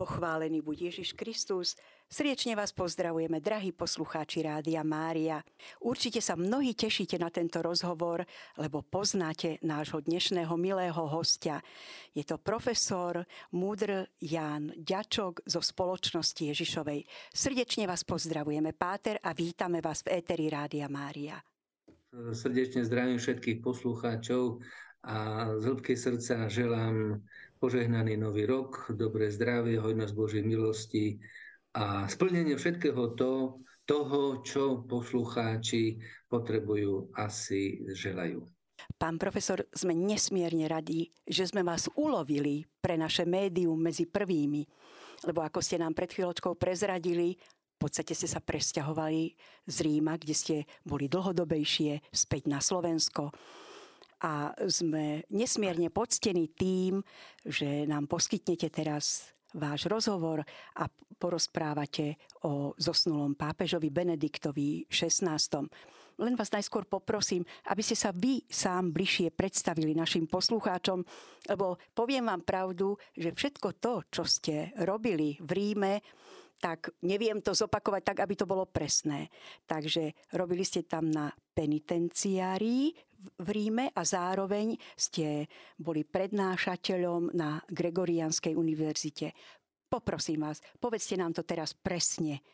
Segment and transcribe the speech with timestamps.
[0.00, 1.76] Pochválený buď Ježiš Kristus.
[2.08, 5.44] Sriečne vás pozdravujeme, drahí poslucháči Rádia Mária.
[5.76, 8.24] Určite sa mnohí tešíte na tento rozhovor,
[8.56, 11.60] lebo poznáte nášho dnešného milého hostia.
[12.16, 17.04] Je to profesor Múdr Jan Ďačok zo spoločnosti Ježišovej.
[17.36, 21.36] Srdečne vás pozdravujeme, Páter, a vítame vás v éteri Rádia Mária.
[22.32, 24.64] Srdečne zdravím všetkých poslucháčov
[25.04, 27.20] a z hĺbky srdca želám
[27.60, 31.20] požehnaný nový rok, dobré zdravie, hojnosť Božej milosti
[31.76, 36.00] a splnenie všetkého to, toho, čo poslucháči
[36.32, 38.40] potrebujú, asi želajú.
[38.96, 44.64] Pán profesor, sme nesmierne radi, že sme vás ulovili pre naše médium medzi prvými,
[45.28, 49.36] lebo ako ste nám pred chvíľočkou prezradili, v podstate ste sa presťahovali
[49.68, 53.32] z Ríma, kde ste boli dlhodobejšie, späť na Slovensko
[54.20, 57.00] a sme nesmierne poctení tým,
[57.44, 60.44] že nám poskytnete teraz váš rozhovor
[60.78, 60.84] a
[61.20, 62.16] porozprávate
[62.46, 65.36] o zosnulom pápežovi Benediktovi XVI.
[66.20, 71.00] Len vás najskôr poprosím, aby ste sa vy sám bližšie predstavili našim poslucháčom,
[71.48, 75.92] lebo poviem vám pravdu, že všetko to, čo ste robili v Ríme,
[76.60, 79.32] tak neviem to zopakovať tak, aby to bolo presné.
[79.64, 82.92] Takže robili ste tam na penitenciárii
[83.40, 85.48] v Ríme a zároveň ste
[85.80, 89.32] boli prednášateľom na Gregorianskej univerzite.
[89.88, 92.44] Poprosím vás, povedzte nám to teraz presne,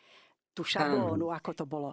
[0.56, 1.92] tú šablónu, ako to bolo.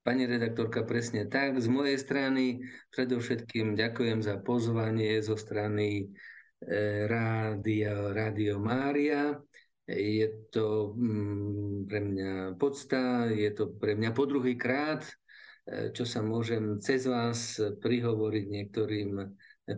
[0.00, 1.60] Pani redaktorka, presne tak.
[1.60, 2.64] Z mojej strany
[2.96, 6.08] predovšetkým ďakujem za pozvanie zo strany
[6.64, 9.36] eh, Rádio, Rádio Mária.
[9.88, 15.00] Je to mm, pre mňa podsta, je to pre mňa po druhý krát,
[15.64, 19.16] e, čo sa môžem cez vás prihovoriť niektorým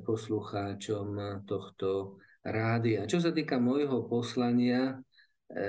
[0.02, 1.14] poslucháčom
[1.46, 3.06] tohto rádia.
[3.06, 4.98] Čo sa týka môjho poslania
[5.46, 5.62] e,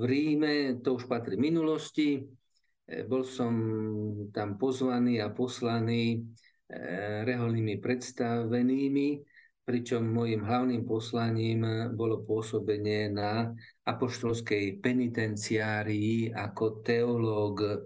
[0.00, 2.24] v Ríme, to už patrí minulosti.
[2.88, 3.52] E, bol som
[4.32, 6.24] tam pozvaný a poslaný
[7.24, 9.08] reholnými predstavenými
[9.68, 13.52] pričom môjim hlavným poslaním bolo pôsobenie na
[13.84, 17.84] apoštolskej penitenciárii ako teológ.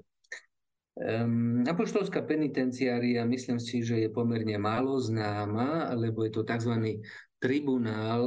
[0.95, 7.03] Um, apoštolská penitenciária, myslím si, že je pomerne málo známa, lebo je to tzv.
[7.43, 8.23] tribunál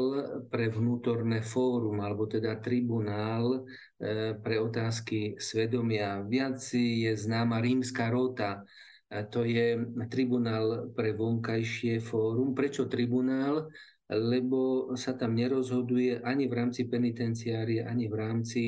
[0.52, 3.64] pre vnútorné fórum, alebo teda tribunál
[3.96, 6.20] e, pre otázky svedomia.
[6.28, 8.68] Viac je známa rímska rota,
[9.10, 9.80] to je
[10.10, 12.58] tribunál pre vonkajšie fórum.
[12.58, 13.70] Prečo tribunál?
[14.06, 18.62] Lebo sa tam nerozhoduje ani v rámci penitenciárie, ani v rámci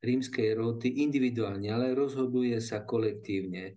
[0.00, 3.76] rímskej roty individuálne, ale rozhoduje sa kolektívne.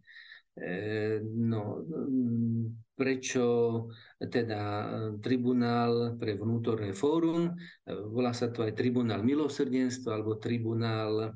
[0.55, 1.83] E, no,
[2.95, 3.43] prečo
[4.21, 4.61] teda
[5.19, 7.51] tribunál pre vnútorné fórum,
[8.13, 11.27] volá sa to aj tribunál milosrdenstva alebo tribunál e,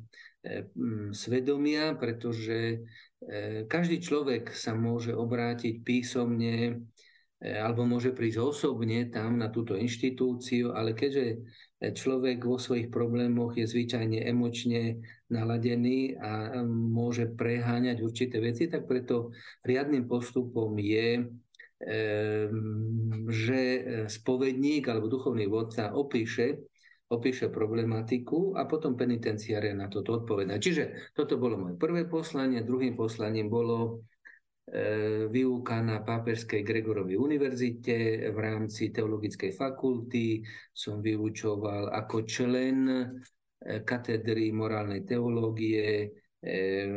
[1.12, 2.86] svedomia, pretože
[3.18, 6.86] E, každý človek sa môže obrátiť písomne
[7.42, 11.42] e, alebo môže prísť osobne tam na túto inštitúciu, ale keďže
[11.98, 15.02] človek vo svojich problémoch je zvyčajne emočne
[15.34, 19.34] naladený a môže preháňať určité veci, tak preto
[19.66, 21.26] riadnym postupom je,
[21.82, 22.02] e,
[23.34, 23.62] že
[24.14, 26.70] spovedník alebo duchovný vodca opíše
[27.08, 30.60] opíše problematiku a potom penitenciária na toto odpovedá.
[30.60, 32.68] Čiže toto bolo moje prvé poslanie.
[32.68, 34.04] Druhým poslaním bolo
[34.68, 40.44] e, výuka na Pápežskej Gregorovej univerzite v rámci teologickej fakulty.
[40.76, 43.06] Som vyučoval ako člen e,
[43.88, 46.12] katedry morálnej teológie,
[46.44, 46.88] e,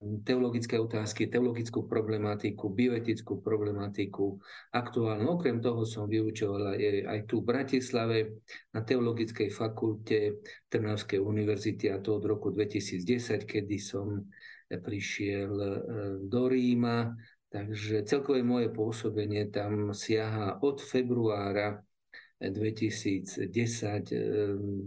[0.00, 4.40] teologické otázky, teologickú problematiku, bioetickú problematiku
[4.72, 5.36] aktuálnu.
[5.36, 8.18] Okrem toho som vyučoval aj, tu v Bratislave
[8.72, 10.40] na Teologickej fakulte
[10.72, 14.24] Trnavskej univerzity a to od roku 2010, kedy som
[14.72, 15.68] prišiel e,
[16.24, 17.12] do Ríma.
[17.50, 21.76] Takže celkové moje pôsobenie tam siaha od februára
[22.40, 24.20] 2010 e,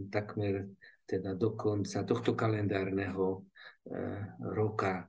[0.10, 0.74] takmer
[1.06, 3.53] teda do konca tohto kalendárneho Eh,
[4.40, 5.08] roka.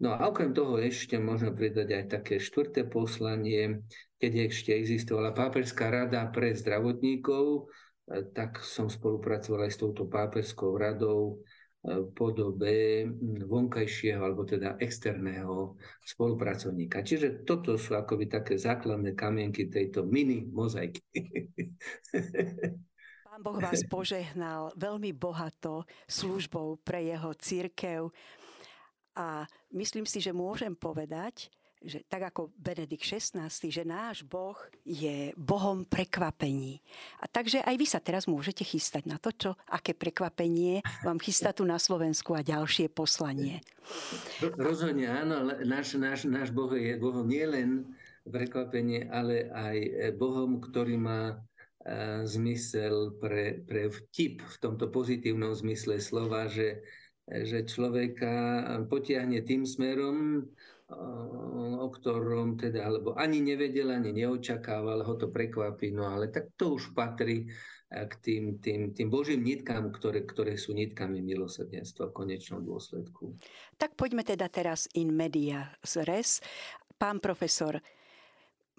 [0.00, 3.84] No a okrem toho ešte možno pridať aj také štvrté poslanie,
[4.16, 7.68] keď ešte existovala Pápežská rada pre zdravotníkov,
[8.08, 11.44] eh, tak som spolupracoval aj s touto Pápežskou radou
[11.84, 12.76] eh, v podobe
[13.44, 17.04] vonkajšieho alebo teda externého spolupracovníka.
[17.04, 21.04] Čiže toto sú akoby také základné kamienky tejto mini mozaiky.
[23.40, 28.12] Pán Boh vás požehnal veľmi bohato službou pre jeho církev
[29.16, 31.48] a myslím si, že môžem povedať,
[31.80, 36.84] že tak ako Benedikt XVI, že náš Boh je Bohom prekvapení.
[37.16, 41.56] A takže aj vy sa teraz môžete chystať na to, čo, aké prekvapenie vám chystá
[41.56, 43.64] tu na Slovensku a ďalšie poslanie.
[44.60, 47.88] Rozhodne áno, náš, náš, náš Boh je Bohom nielen
[48.28, 49.76] prekvapenie, ale aj
[50.20, 51.40] Bohom, ktorý má
[52.28, 56.84] zmysel pre, pre vtip v tomto pozitívnom zmysle slova, že,
[57.24, 60.44] že človeka potiahne tým smerom,
[61.80, 66.76] o ktorom teda, alebo ani nevedel, ani neočakával, ho to prekvapí, no ale tak to
[66.76, 67.48] už patrí
[67.90, 73.34] k tým, tým, tým božím nitkám, ktoré, ktoré sú nitkami milosrdenstva v konečnom dôsledku.
[73.80, 75.74] Tak poďme teda teraz in media
[76.06, 76.38] res.
[77.00, 77.82] Pán profesor,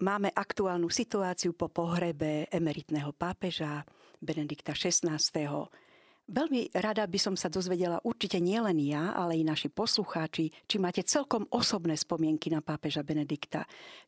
[0.01, 3.85] máme aktuálnu situáciu po pohrebe emeritného pápeža
[4.17, 5.21] Benedikta XVI.
[6.31, 11.05] Veľmi rada by som sa dozvedela určite nielen ja, ale i naši poslucháči, či máte
[11.05, 13.67] celkom osobné spomienky na pápeža Benedikta.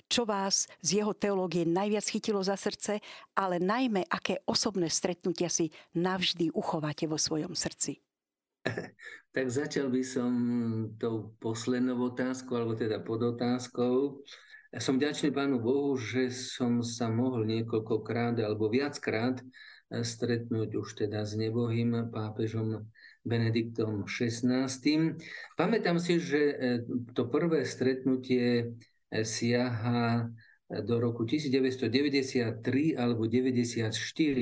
[0.09, 2.97] Čo vás z jeho teológie najviac chytilo za srdce,
[3.37, 8.01] ale najmä aké osobné stretnutia si navždy uchováte vo svojom srdci?
[9.33, 10.31] Tak začal by som
[11.01, 14.21] tou poslednou otázkou, alebo teda podotázkou.
[14.73, 19.37] Ja som ďačný Pánu Bohu, že som sa mohol niekoľkokrát alebo viackrát
[19.93, 22.81] stretnúť už teda s nebohým pápežom
[23.21, 24.65] Benediktom XVI.
[25.53, 26.55] Pamätám si, že e,
[27.13, 28.73] to prvé stretnutie
[29.13, 30.33] e, siaha
[30.65, 33.93] do roku 1993 alebo 1994,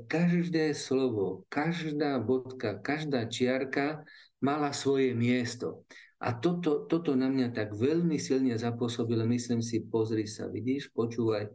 [0.07, 4.07] každé slovo, každá bodka, každá čiarka
[4.39, 5.83] mala svoje miesto.
[6.17, 9.21] A toto, toto na mňa tak veľmi silne zapôsobilo.
[9.29, 11.53] Myslím si, pozri sa, vidíš, počúvaj.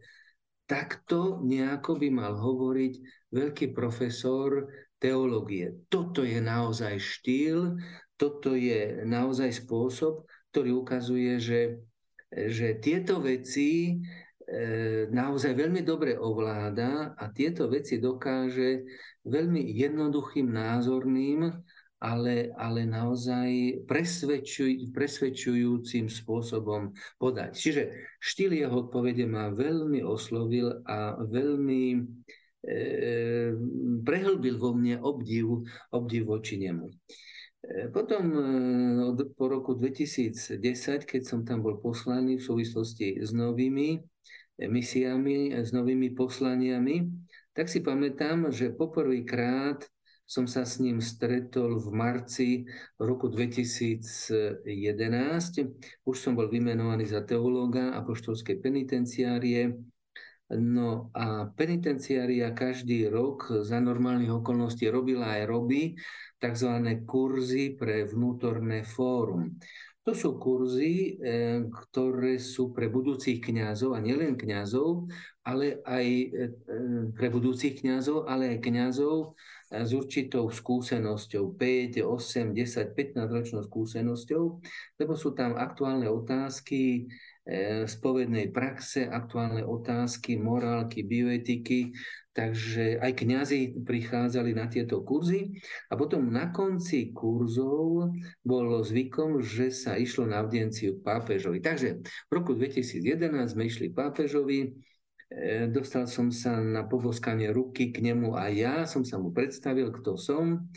[0.71, 2.95] Takto nejako by mal hovoriť
[3.35, 4.71] veľký profesor
[5.03, 5.83] teológie.
[5.91, 7.75] Toto je naozaj štýl,
[8.15, 10.23] toto je naozaj spôsob,
[10.55, 11.61] ktorý ukazuje, že,
[12.31, 13.95] že tieto veci e,
[15.11, 18.87] naozaj veľmi dobre ovláda a tieto veci dokáže
[19.27, 21.51] veľmi jednoduchým, názorným
[22.03, 26.91] ale, ale naozaj presvedčuj, presvedčujúcim spôsobom
[27.23, 27.55] podať.
[27.55, 27.83] Čiže
[28.19, 31.99] štýl jeho odpovede ma veľmi oslovil a veľmi e,
[34.03, 35.63] prehlbil vo mne obdiv,
[35.95, 36.91] obdiv voči nemu.
[36.91, 36.95] E,
[37.95, 38.43] potom e,
[39.39, 40.59] po roku 2010,
[41.07, 44.03] keď som tam bol poslaný v súvislosti s novými
[44.59, 47.07] misiami, s novými poslaniami,
[47.55, 49.87] tak si pamätám, že poprvýkrát
[50.27, 52.49] som sa s ním stretol v marci
[52.97, 54.65] roku 2011.
[56.09, 59.77] Už som bol vymenovaný za teológa apoštolskej penitenciárie.
[60.53, 65.97] No a penitenciária každý rok za normálnych okolností robila aj robí
[66.37, 66.71] tzv.
[67.09, 69.57] kurzy pre vnútorné fórum.
[70.03, 75.07] To sú kurzy, eh, ktoré sú pre budúcich kňazov a nielen kňazov,
[75.47, 76.51] ale aj eh,
[77.15, 79.39] pre budúcich kňazov, ale aj kňazov
[79.73, 84.43] s určitou skúsenosťou, 5, 8, 10, 15 ročnou skúsenosťou,
[85.01, 87.09] lebo sú tam aktuálne otázky
[87.49, 91.97] e, spovednej praxe, aktuálne otázky morálky, bioetiky,
[92.37, 95.57] takže aj kňazi prichádzali na tieto kurzy
[95.89, 98.13] a potom na konci kurzov
[98.45, 101.65] bolo zvykom, že sa išlo na audienciu pápežovi.
[101.65, 104.92] Takže v roku 2011 sme išli pápežovi,
[105.73, 110.21] dostal som sa na poboskanie ruky k nemu a ja som sa mu predstavil, kto
[110.21, 110.69] som.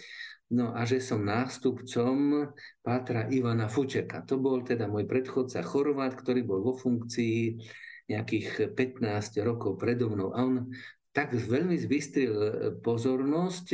[0.54, 2.48] No a že som nástupcom
[2.86, 4.22] Pátra Ivana Fučeka.
[4.30, 7.58] To bol teda môj predchodca Chorvát, ktorý bol vo funkcii
[8.06, 10.30] nejakých 15 rokov predo mnou.
[10.38, 10.70] A on
[11.16, 12.50] tak veľmi zbystril e,
[12.84, 13.68] pozornosť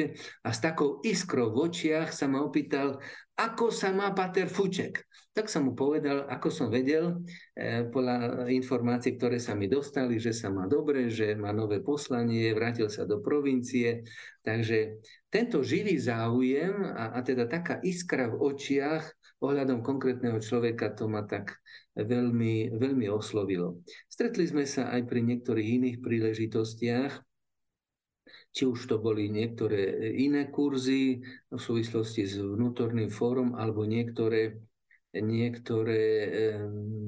[0.46, 3.02] a s takou iskrou v očiach sa ma opýtal,
[3.34, 5.02] ako sa má Pater Fuček.
[5.32, 7.26] Tak som mu povedal, ako som vedel,
[7.58, 12.54] e, podľa informácií, ktoré sa mi dostali, že sa má dobre, že má nové poslanie,
[12.54, 14.06] vrátil sa do provincie.
[14.46, 15.02] Takže
[15.34, 19.02] tento živý záujem a, a teda taká iskra v očiach
[19.42, 21.58] ohľadom konkrétneho človeka to ma tak
[21.98, 23.82] veľmi, veľmi oslovilo.
[24.06, 27.31] Stretli sme sa aj pri niektorých iných príležitostiach,
[28.51, 34.60] či už to boli niektoré iné kurzy v súvislosti s vnútorným fórum alebo niektoré,
[35.15, 36.03] niektoré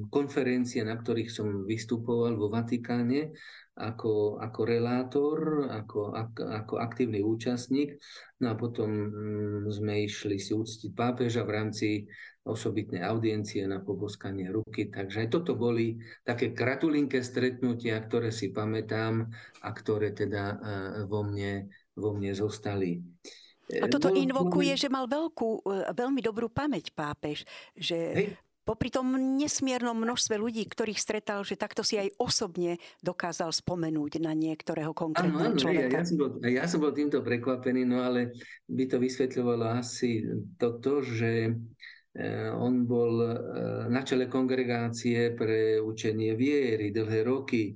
[0.07, 3.35] konferencie, na ktorých som vystupoval vo Vatikáne
[3.73, 7.97] ako, ako relátor, ako, ako aktívny účastník.
[8.39, 11.87] No a potom mm, sme išli si úctiť pápeža v rámci
[12.43, 14.91] osobitné audiencie na poboskanie ruky.
[14.91, 15.95] Takže aj toto boli
[16.27, 19.31] také kratulinké stretnutia, ktoré si pamätám
[19.63, 20.55] a ktoré teda e,
[21.07, 22.99] vo mne, vo mne zostali.
[23.71, 27.47] A toto Bol, invokuje, že mal veľkú, e, veľmi dobrú pamäť pápež,
[27.79, 28.27] že hej.
[28.67, 34.35] popri tom nesmiernom množstve ľudí, ktorých stretal, že takto si aj osobne dokázal spomenúť na
[34.35, 35.95] niektorého konkrétneho áno, človeka.
[35.95, 38.35] Ja, ja, som bol, ja som bol týmto prekvapený, no ale
[38.67, 40.27] by to vysvetľovalo asi
[40.59, 41.55] toto, že
[42.53, 43.37] on bol eh,
[43.89, 47.73] na čele kongregácie pre učenie viery dlhé roky.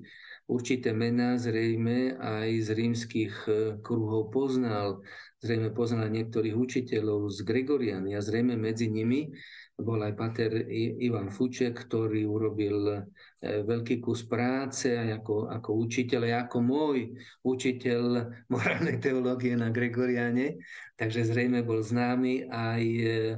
[0.47, 5.01] Určité mená zrejme aj z rímskych eh, kruhov poznal.
[5.41, 9.29] Zrejme poznal niektorých učiteľov z Gregoriany a zrejme medzi nimi
[9.77, 13.05] bol aj pater Ivan Fuček, ktorý urobil
[13.45, 16.97] veľký kus práce aj ako, ako učiteľ, aj ako môj
[17.45, 18.01] učiteľ
[18.49, 20.57] morálnej teológie na Gregoriane.
[20.97, 22.83] Takže zrejme bol známy aj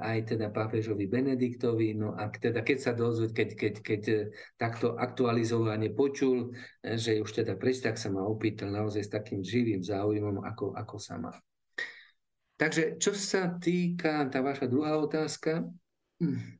[0.00, 1.92] aj teda pápežovi Benediktovi.
[1.92, 4.16] No a teda keď sa dozved, keď, keď, keď e,
[4.56, 9.44] takto aktualizovane počul, e, že už teda preč, tak sa ma opýtal naozaj s takým
[9.44, 11.36] živým záujmom, ako, ako sa má.
[12.58, 15.62] Takže čo sa týka, tá vaša druhá otázka,
[16.18, 16.58] hm,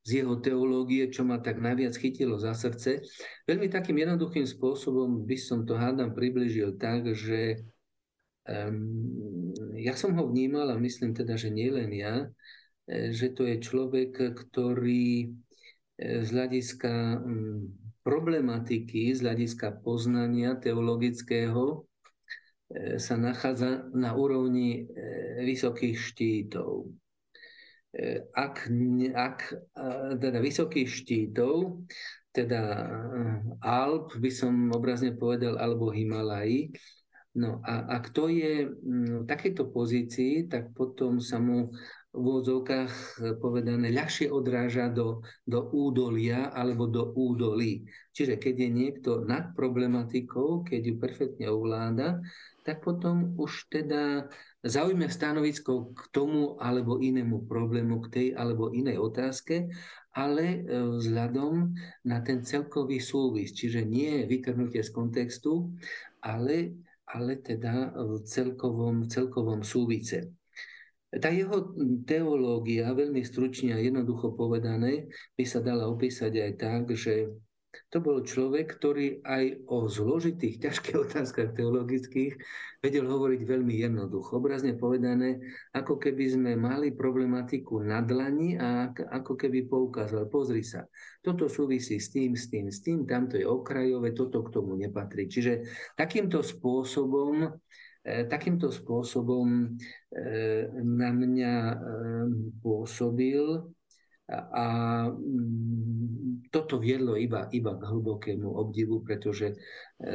[0.00, 3.04] z jeho teológie, čo ma tak najviac chytilo za srdce.
[3.44, 7.60] Veľmi takým jednoduchým spôsobom by som to hádam približil tak, že
[8.48, 12.28] um, ja som ho vnímal a myslím teda, že nie len ja,
[12.84, 15.28] e, že to je človek, ktorý e,
[16.20, 16.92] z hľadiska
[17.24, 17.60] mm,
[18.04, 21.76] problematiky, z hľadiska poznania teologického e,
[23.00, 24.88] sa nachádza na úrovni
[25.40, 26.92] vysokých štítov.
[28.38, 28.70] Ak,
[29.18, 29.38] ak
[30.22, 31.82] teda vysokých štítov,
[32.30, 32.86] teda
[33.58, 36.70] Alp by som obrazne povedal, alebo Himalají,
[37.30, 41.70] No a ak to je mm, v takejto pozícii, tak potom sa mu
[42.10, 47.86] v úvodzovkách povedané ľahšie odráža do, do údolia alebo do údolí.
[48.10, 52.18] Čiže keď je niekto nad problematikou, keď ju perfektne ovláda,
[52.66, 54.26] tak potom už teda
[54.66, 59.70] zaujme stanovisko k tomu alebo inému problému, k tej alebo inej otázke,
[60.10, 60.60] ale e,
[60.98, 61.70] vzhľadom
[62.10, 63.54] na ten celkový súvis.
[63.54, 65.70] Čiže nie vytrhnutie z kontextu,
[66.20, 66.74] ale
[67.14, 70.30] ale teda v celkovom, celkovom súvice.
[71.10, 71.74] Tá jeho
[72.06, 77.34] teológia, veľmi stručne a jednoducho povedané, by sa dala opísať aj tak, že
[77.90, 82.38] to bol človek, ktorý aj o zložitých, ťažkých otázkach teologických
[82.80, 84.40] vedel hovoriť veľmi jednoducho.
[84.40, 85.42] Obrazne povedané,
[85.74, 90.86] ako keby sme mali problematiku na dlani a ako keby poukázal, pozri sa,
[91.20, 95.28] toto súvisí s tým, s tým, s tým, tamto je okrajové, toto k tomu nepatrí.
[95.28, 95.66] Čiže
[95.98, 97.52] takýmto spôsobom
[98.00, 99.66] e, takýmto spôsobom e,
[100.80, 101.76] na mňa e,
[102.64, 103.60] pôsobil
[104.30, 104.64] a
[105.10, 109.56] mm, toto viedlo iba, iba k hlbokému obdivu, pretože e,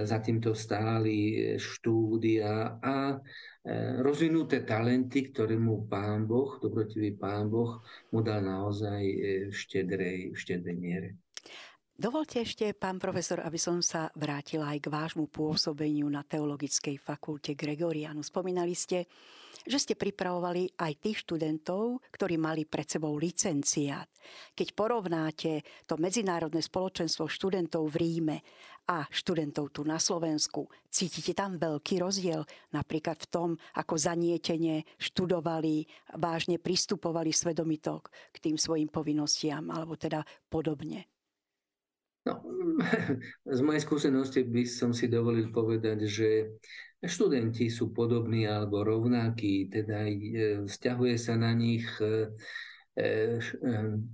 [0.07, 3.17] za týmto stáli štúdia a e,
[3.99, 7.83] rozvinuté talenty, ktoré mu pán Boh, dobrotivý pán Boh,
[8.15, 9.17] mu dal naozaj e,
[9.51, 11.09] v štedrej, v štedrej miere.
[11.95, 17.55] Dovolte ešte, pán profesor, aby som sa vrátila aj k vášmu pôsobeniu na Teologickej fakulte
[17.55, 18.19] Gregorianu.
[18.19, 19.07] Spomínali ste,
[19.65, 24.07] že ste pripravovali aj tých študentov, ktorí mali pred sebou licenciát.
[24.53, 28.37] Keď porovnáte to medzinárodné spoločenstvo študentov v Ríme
[28.89, 35.85] a študentov tu na Slovensku, cítite tam veľký rozdiel napríklad v tom, ako zanietene študovali,
[36.21, 41.09] vážne pristupovali svedomitok k tým svojim povinnostiam alebo teda podobne.
[42.25, 42.41] No,
[43.57, 46.57] z mojej skúsenosti by som si dovolil povedať, že
[47.07, 50.15] študenti sú podobní alebo rovnakí, teda e,
[50.65, 52.33] vzťahuje sa na nich e,
[52.97, 53.39] e,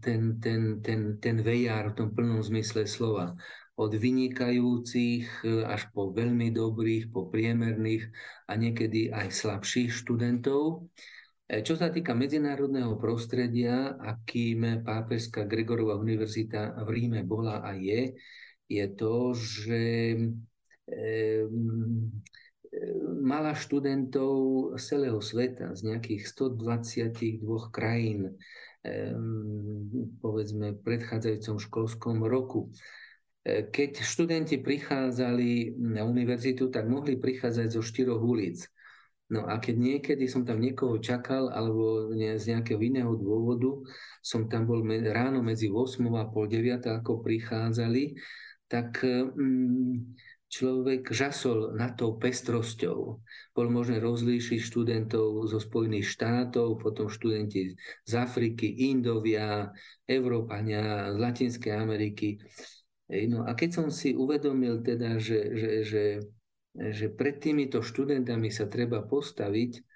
[0.03, 3.35] ten, ten, ten, ten vejar v tom plnom zmysle slova.
[3.79, 8.13] Od vynikajúcich až po veľmi dobrých, po priemerných
[8.45, 10.85] a niekedy aj slabších študentov.
[11.49, 18.13] Čo sa týka medzinárodného prostredia, akým pápežská Gregorova univerzita v Ríme bola a je,
[18.69, 19.83] je to, že
[23.21, 24.33] mala študentov
[24.79, 28.39] z celého sveta, z nejakých 122 krajín,
[30.23, 32.71] povedzme, v predchádzajúcom školskom roku.
[33.45, 38.63] Keď študenti prichádzali na univerzitu, tak mohli prichádzať zo štyroch ulic.
[39.31, 43.79] No a keď niekedy som tam niekoho čakal, alebo z nejakého iného dôvodu,
[44.19, 48.19] som tam bol ráno medzi 8 a pol 9, ako prichádzali,
[48.67, 50.15] tak mm,
[50.51, 52.99] človek žasol nad tou pestrosťou.
[53.55, 57.71] Bol možné rozlíšiť študentov zo Spojených štátov, potom študenti
[58.03, 59.71] z Afriky, Indovia,
[60.03, 62.35] Európania, z Latinskej Ameriky.
[63.31, 66.03] No a keď som si uvedomil teda, že, že, že
[66.71, 69.90] že pred týmito študentami sa treba postaviť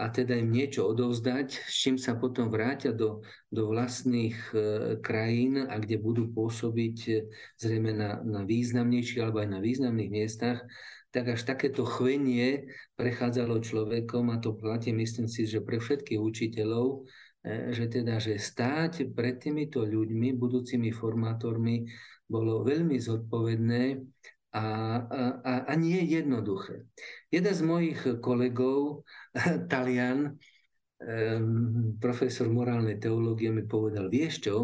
[0.00, 3.20] a teda im niečo odovzdať, s čím sa potom vrátia do,
[3.52, 4.56] do vlastných e,
[5.04, 7.12] krajín a kde budú pôsobiť e,
[7.60, 10.64] zrejme na, na významnejších alebo aj na významných miestach,
[11.12, 17.04] tak až takéto chvenie prechádzalo človekom a to platí, myslím si, že pre všetkých učiteľov,
[17.44, 21.84] že teda, že stáť pred týmito ľuďmi, budúcimi formátormi,
[22.24, 24.00] bolo veľmi zodpovedné
[24.52, 24.64] a,
[25.40, 26.84] a, a nie je jednoduché.
[27.32, 29.08] Jeden z mojich kolegov,
[29.72, 30.36] Talian,
[31.98, 34.56] profesor morálnej teológie, mi povedal, vieš čo,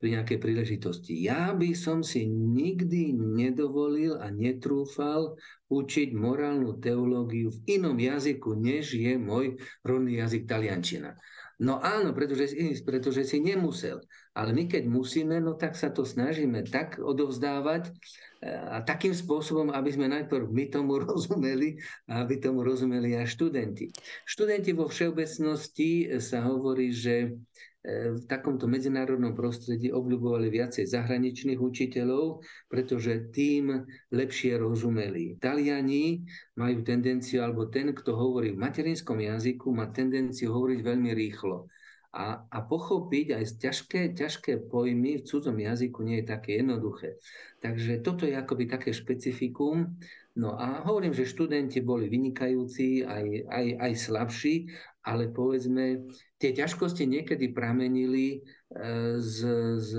[0.00, 1.12] pri nejakej príležitosti.
[1.12, 5.36] Ja by som si nikdy nedovolil a netrúfal
[5.68, 11.20] učiť morálnu teológiu v inom jazyku, než je môj rodný jazyk taliančina.
[11.60, 14.00] No áno, pretože, pretože si nemusel.
[14.32, 17.92] Ale my keď musíme, no tak sa to snažíme tak odovzdávať,
[18.40, 21.76] a takým spôsobom, aby sme najprv my tomu rozumeli
[22.08, 23.92] a aby tomu rozumeli aj študenti.
[24.24, 27.36] Študenti vo všeobecnosti sa hovorí, že
[27.84, 35.40] v takomto medzinárodnom prostredí obľubovali viacej zahraničných učiteľov, pretože tým lepšie rozumeli.
[35.40, 36.20] Taliani
[36.60, 41.72] majú tendenciu, alebo ten, kto hovorí v materinskom jazyku, má tendenciu hovoriť veľmi rýchlo
[42.10, 47.22] a, a pochopiť aj ťažké, ťažké pojmy v cudzom jazyku nie je také jednoduché.
[47.62, 49.94] Takže toto je akoby také špecifikum.
[50.38, 54.54] No a hovorím, že študenti boli vynikajúci, aj, aj, aj slabší,
[55.02, 56.06] ale povedzme,
[56.38, 59.38] tie ťažkosti niekedy pramenili e, z,
[59.80, 59.90] z,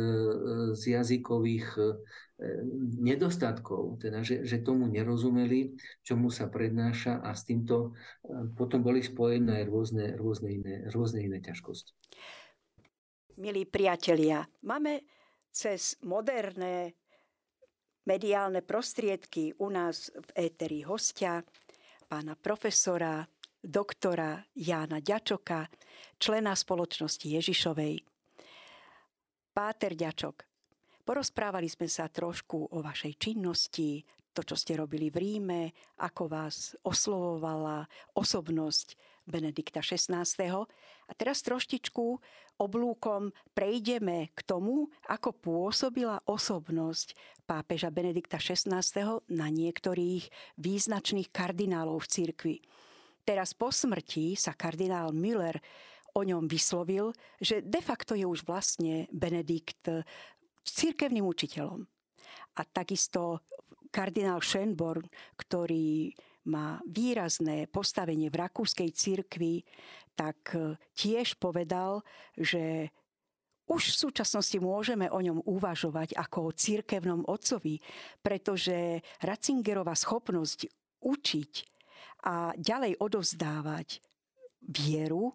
[0.72, 1.67] z jazykových
[3.02, 7.94] nedostatkov, teda že, že tomu nerozumeli, čomu sa prednáša a s týmto
[8.26, 11.94] e, potom boli spojené aj rôzne, rôzne, iné, rôzne iné ťažkosti.
[13.38, 15.06] Milí priatelia, máme
[15.54, 16.98] cez moderné
[18.06, 21.42] mediálne prostriedky u nás v éteri hostia,
[22.08, 23.26] pána profesora,
[23.62, 25.70] doktora Jána Ďačoka,
[26.18, 28.02] člena spoločnosti Ježišovej.
[29.52, 30.52] Páter Ďačok,
[31.02, 35.62] Porozprávali sme sa trošku o vašej činnosti, to, čo ste robili v Ríme,
[36.00, 37.84] ako vás oslovovala
[38.16, 40.28] osobnosť Benedikta XVI.
[41.08, 42.20] A teraz troštičku
[42.60, 47.15] oblúkom prejdeme k tomu, ako pôsobila osobnosť
[47.48, 48.84] pápeža Benedikta XVI.
[49.32, 50.28] na niektorých
[50.60, 52.58] význačných kardinálov v cirkvi.
[53.24, 55.56] Teraz po smrti sa kardinál Müller
[56.12, 59.88] o ňom vyslovil, že de facto je už vlastne Benedikt
[60.67, 61.88] církevným učiteľom.
[62.60, 63.48] A takisto
[63.91, 65.08] kardinál Schönborn,
[65.39, 66.12] ktorý
[66.49, 69.62] má výrazné postavenie v rakúskej cirkvi,
[70.17, 72.01] tak e, tiež povedal,
[72.34, 72.89] že
[73.71, 77.80] už v súčasnosti môžeme o ňom uvažovať ako o církevnom otcovi,
[78.19, 80.67] pretože Ratzingerová schopnosť
[80.99, 81.54] učiť
[82.27, 84.04] a ďalej odovzdávať
[84.62, 85.34] vieru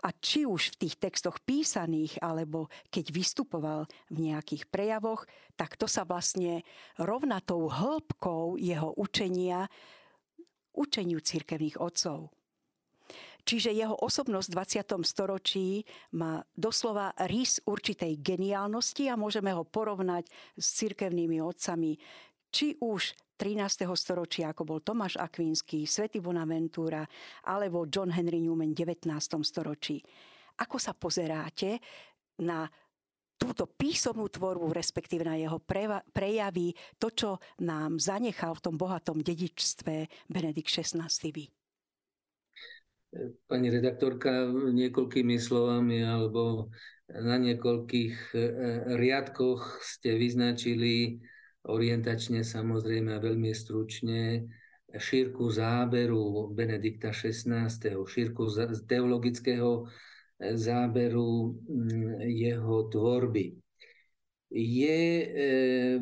[0.00, 5.84] a či už v tých textoch písaných, alebo keď vystupoval v nejakých prejavoch, tak to
[5.84, 6.64] sa vlastne
[6.96, 9.68] rovnatou hĺbkou jeho učenia
[10.74, 12.30] učeniu cirkevných otcov.
[13.40, 15.00] Čiže jeho osobnosť v 20.
[15.02, 15.68] storočí
[16.14, 20.28] má doslova rys určitej geniálnosti a môžeme ho porovnať
[20.60, 21.96] s cirkevnými otcami,
[22.52, 23.88] či už 13.
[23.96, 27.08] storočia, ako bol Tomáš Akvínsky, Svetý Bonaventura
[27.48, 29.08] alebo John Henry Newman v 19.
[29.40, 30.04] storočí.
[30.60, 31.80] Ako sa pozeráte
[32.44, 32.68] na
[33.40, 35.56] túto písomnú tvorbu, respektíve na jeho
[36.12, 37.30] prejavy, to, čo
[37.64, 41.08] nám zanechal v tom bohatom dedičstve Benedikt XVI.
[43.48, 46.70] Pani redaktorka, niekoľkými slovami alebo
[47.10, 48.38] na niekoľkých e,
[48.94, 51.18] riadkoch ste vyznačili
[51.66, 54.46] orientačne samozrejme a veľmi stručne
[54.94, 57.66] šírku záberu Benedikta XVI,
[58.06, 58.46] šírku
[58.86, 59.90] teologického
[60.40, 63.60] záberu mm, jeho tvorby.
[64.50, 65.26] Je e,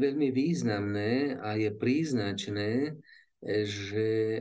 [0.01, 2.97] veľmi významné a je príznačné,
[3.45, 4.41] že e,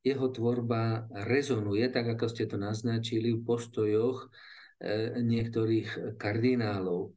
[0.00, 7.12] jeho tvorba rezonuje, tak ako ste to naznačili, v postojoch e, niektorých kardinálov.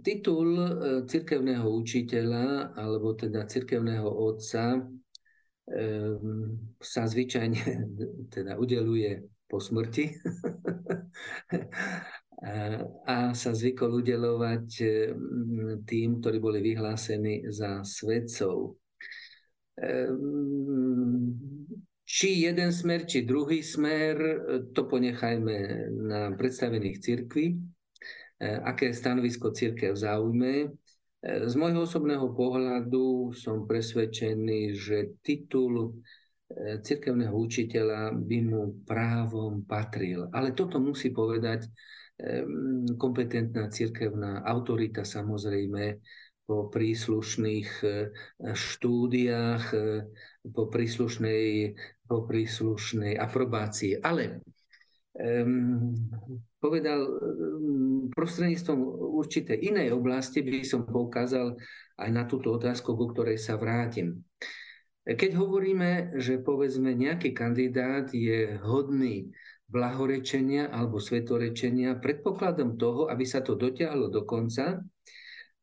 [0.00, 0.48] Titul
[1.04, 4.80] cirkevného učiteľa, alebo teda cirkevného otca,
[6.80, 7.60] sa zvyčajne
[8.34, 10.08] teda udeluje po smrti
[13.12, 14.68] a sa zvykol udelovať
[15.12, 18.80] mm, tým, ktorí boli vyhlásení za svedcov.
[19.76, 21.36] Ehm,
[22.02, 24.16] či jeden smer, či druhý smer,
[24.72, 25.56] to ponechajme
[26.08, 27.46] na predstavených cirkví.
[28.42, 30.66] E, aké stanovisko církev zaujme.
[30.66, 30.68] E,
[31.46, 36.02] z môjho osobného pohľadu som presvedčený, že titul
[36.82, 40.28] cirkevného učiteľa by mu právom patril.
[40.32, 41.66] Ale toto musí povedať
[43.00, 45.98] kompetentná cirkevná autorita samozrejme
[46.46, 47.88] po príslušných e,
[48.52, 49.86] štúdiách, e,
[50.50, 51.72] po príslušnej,
[52.04, 54.02] po príslušnej aprobácii.
[54.02, 54.42] Ale
[55.16, 55.94] um,
[56.58, 57.06] povedal,
[58.10, 58.78] prostredníctvom
[59.22, 61.54] určitej inej oblasti by som poukázal
[61.96, 64.20] aj na túto otázku, ku ktorej sa vrátim.
[65.02, 69.34] Keď hovoríme, že povedzme nejaký kandidát je hodný
[69.66, 74.78] blahorečenia alebo svetorečenia, predpokladom toho, aby sa to dotiahlo do konca,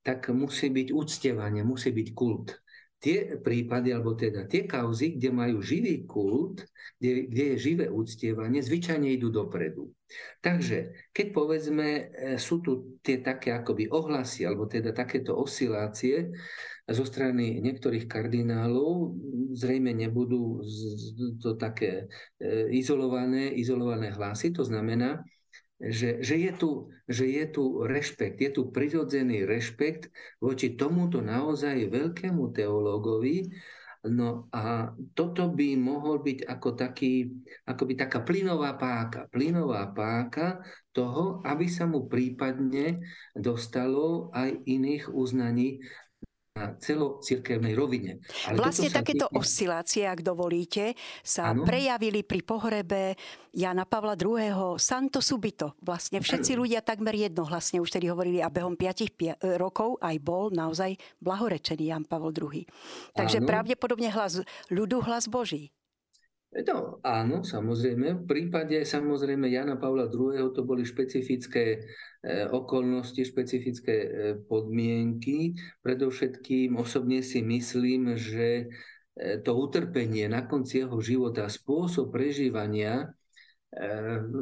[0.04, 2.60] tak musí byť uctievanie, musí byť kult.
[2.99, 6.67] Tie prípady, alebo teda tie kauzy, kde majú živý kult,
[6.99, 9.88] kde, kde je živé uctievanie, zvyčajne idú dopredu.
[10.43, 12.03] Takže keď povedzme, e,
[12.35, 16.27] sú tu tie také akoby ohlasy, alebo teda takéto osilácie,
[16.89, 19.13] zo strany niektorých kardinálov
[19.53, 20.59] zrejme nebudú
[21.38, 22.09] to také
[22.41, 24.49] e, izolované, izolované hlasy.
[24.57, 25.21] To znamená,
[25.79, 30.11] že, že, je tu, že je tu rešpekt, je tu prirodzený rešpekt
[30.43, 33.47] voči tomuto naozaj veľkému teológovi.
[33.99, 37.35] No a toto by mohol byť ako taký,
[37.67, 40.63] akoby taká plynová páka, plynová páka
[40.95, 43.03] toho, aby sa mu prípadne
[43.35, 46.09] dostalo aj iných uznaní na
[46.80, 48.19] celocirkevnej rovine.
[48.48, 49.39] Ale vlastne takéto týka...
[49.39, 50.93] oscilácie, ak dovolíte,
[51.24, 51.63] sa ano?
[51.63, 53.15] prejavili pri pohrebe
[53.56, 54.76] Jana Pavla II.
[54.78, 55.80] Santo subito.
[55.82, 56.60] Vlastne všetci ano.
[56.67, 62.04] ľudia takmer jednohlasne už tedy hovorili a behom 5 rokov aj bol naozaj blahorečený Jan
[62.06, 62.63] Pavel II.
[63.15, 63.48] Takže ano.
[63.48, 65.72] pravdepodobne hlas ľudu, hlas Boží.
[66.49, 68.23] No áno, samozrejme.
[68.23, 70.49] V prípade samozrejme Jana Pavla II.
[70.49, 71.85] to boli špecifické
[72.19, 74.09] E, okolnosti, špecifické e,
[74.43, 75.55] podmienky.
[75.79, 78.67] Predovšetkým osobne si myslím, že
[79.15, 83.15] e, to utrpenie na konci jeho života, spôsob prežívania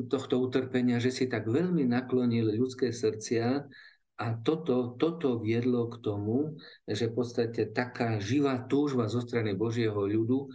[0.07, 3.67] tohto utrpenia, že si tak veľmi naklonil ľudské srdcia
[4.15, 6.55] a toto, toto viedlo k tomu,
[6.87, 10.47] že v podstate taká živá túžba zo strany Božieho ľudu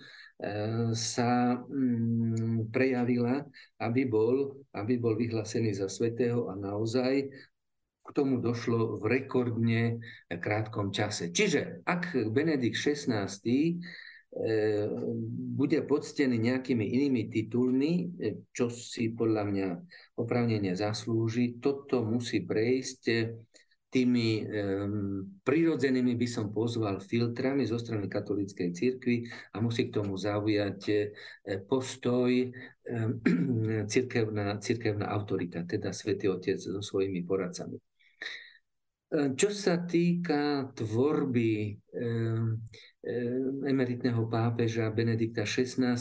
[0.93, 3.47] sa mm, prejavila,
[3.79, 7.31] aby bol, aby bol vyhlásený za svetého a naozaj
[8.03, 11.31] k tomu došlo v rekordne krátkom čase.
[11.31, 13.75] Čiže ak Benedikt XVI e,
[15.55, 18.05] bude poctený nejakými inými titulmi, e,
[18.51, 19.69] čo si podľa mňa
[20.19, 23.03] opravnene zaslúži, toto musí prejsť
[23.93, 30.17] tými um, prirodzenými by som pozval filtrami zo strany katolíckej cirkvi a musí k tomu
[30.17, 30.97] zaujať e,
[31.69, 32.33] postoj
[32.89, 33.21] um,
[33.93, 37.92] cirkevná, cirkevná autorita, teda svätý Otec so svojimi poradcami.
[39.13, 42.57] Čo sa týka tvorby um,
[43.69, 46.01] emeritného pápeža Benedikta XVI,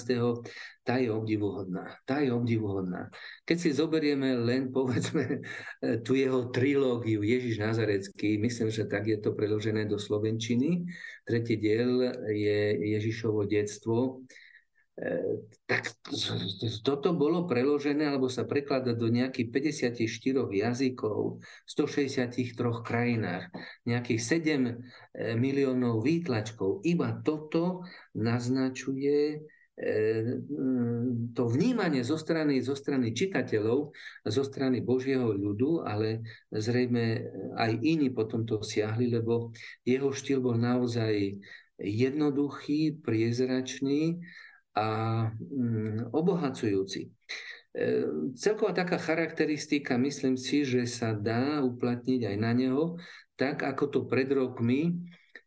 [0.80, 1.92] tá je obdivuhodná.
[2.08, 3.12] Tá je obdivuhodná.
[3.44, 5.44] Keď si zoberieme len, povedzme,
[6.08, 10.88] tu jeho trilógiu Ježiš Nazarecký, myslím, že tak je to preložené do Slovenčiny.
[11.28, 14.51] Tretí diel je Ježišovo detstvo E,
[15.66, 15.96] tak
[16.84, 19.48] toto bolo preložené alebo sa prekladá do nejakých
[19.96, 23.50] 54 jazykov v 163 krajinách,
[23.88, 24.74] nejakých 7 e,
[25.40, 26.84] miliónov výtlačkov.
[26.84, 27.88] Iba toto
[28.20, 29.40] naznačuje,
[29.80, 29.88] e,
[31.34, 33.96] to vnímanie zo strany, zo strany čitateľov,
[34.28, 36.20] zo strany Božieho ľudu, ale
[36.52, 39.56] zrejme aj iní potom to siahli, lebo
[39.88, 41.42] jeho štýl bol naozaj
[41.82, 44.22] jednoduchý, priezračný
[44.76, 44.88] a
[45.32, 47.12] mm, obohacujúci.
[47.72, 47.90] E,
[48.36, 52.96] celková taká charakteristika, myslím si, že sa dá uplatniť aj na neho,
[53.36, 54.92] tak ako to pred rokmi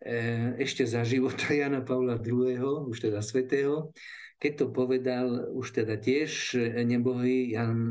[0.01, 3.93] e, ešte za života Jana Pavla II., už teda svetého,
[4.37, 7.89] keď to povedal už teda tiež nebohý Jan,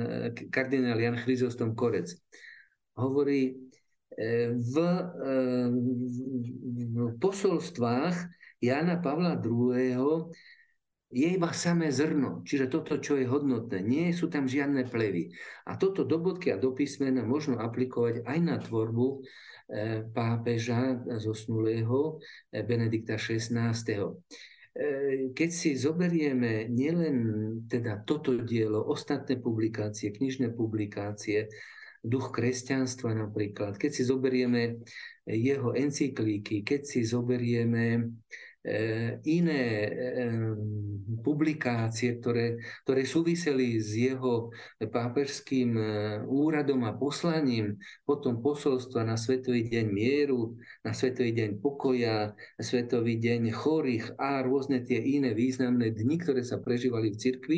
[0.54, 2.14] kardinál Jan Chryzostom Korec.
[2.94, 3.58] Hovorí,
[4.14, 4.74] e, v,
[6.94, 8.18] v posolstvách
[8.62, 10.30] Jana Pavla II
[11.14, 13.86] je iba samé zrno, čiže toto, čo je hodnotné.
[13.86, 15.30] Nie sú tam žiadne plevy.
[15.70, 22.18] A toto do bodky a do písmena možno aplikovať aj na tvorbu eh, pápeža zosnulého
[22.50, 23.78] eh, Benedikta XVI.
[23.78, 27.18] Eh, keď si zoberieme nielen
[27.70, 31.46] teda toto dielo, ostatné publikácie, knižné publikácie,
[32.04, 34.82] duch kresťanstva napríklad, keď si zoberieme
[35.24, 38.42] jeho encyklíky, keď si zoberieme E,
[39.28, 39.90] iné e,
[41.20, 45.84] publikácie, ktoré, ktoré súviseli s jeho pápežským e,
[46.24, 47.76] úradom a poslaním,
[48.08, 54.80] potom posolstva na Svetový deň mieru, na Svetový deň pokoja, Svetový deň chorých a rôzne
[54.80, 57.58] tie iné významné dni, ktoré sa prežívali v cirkvi,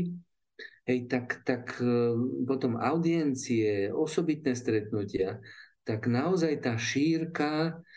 [0.89, 1.77] hej, tak, tak
[2.49, 5.37] potom audiencie, osobitné stretnutia,
[5.85, 7.93] tak naozaj tá šírka Eh,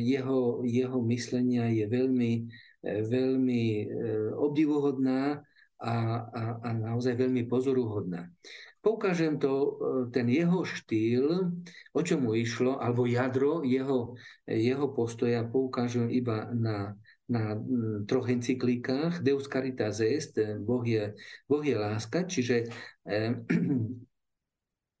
[0.00, 2.32] jeho, jeho myslenia je veľmi,
[2.86, 3.86] eh, veľmi eh,
[4.32, 5.44] obdivuhodná
[5.82, 5.94] a,
[6.30, 8.30] a, a naozaj veľmi pozoruhodná.
[8.82, 9.78] Poukážem to,
[10.10, 11.54] ten jeho štýl,
[11.94, 16.98] o čom mu išlo, alebo jadro jeho, jeho postoja poukážem iba na,
[17.30, 17.54] na
[18.10, 19.22] troch encyklíkách.
[19.22, 20.34] Deus Caritas Est,
[20.66, 21.14] Boh je,
[21.46, 22.66] boh je láska, čiže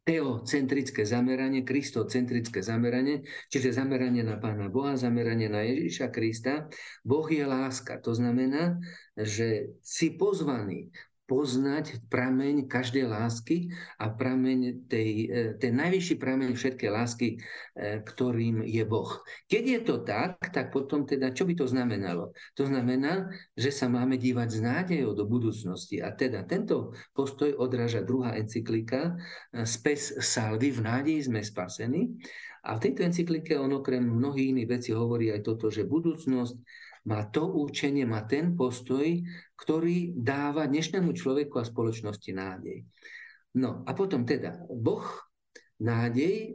[0.02, 6.66] teocentrické zameranie, kristocentrické zameranie, čiže zameranie na Pána Boha, zameranie na Ježíša Krista.
[7.06, 8.02] Boh je láska.
[8.02, 8.82] To znamená,
[9.14, 10.90] že si pozvaný
[11.32, 18.60] poznať prameň každej lásky a prameň tej, e, ten najvyšší prameň všetkej lásky, e, ktorým
[18.60, 19.08] je Boh.
[19.48, 22.36] Keď je to tak, tak potom teda, čo by to znamenalo?
[22.60, 26.04] To znamená, že sa máme dívať s nádejou do budúcnosti.
[26.04, 29.16] A teda tento postoj odráža druhá encyklika
[29.56, 32.12] e, Spes salvy, v nádeji sme spasení.
[32.68, 36.60] A v tejto encyklike on okrem mnohých iných vecí hovorí aj toto, že budúcnosť
[37.02, 39.02] má to učenie, má ten postoj,
[39.62, 42.82] ktorý dáva dnešnému človeku a spoločnosti nádej.
[43.54, 45.06] No a potom teda Boh
[45.82, 46.48] nádej e,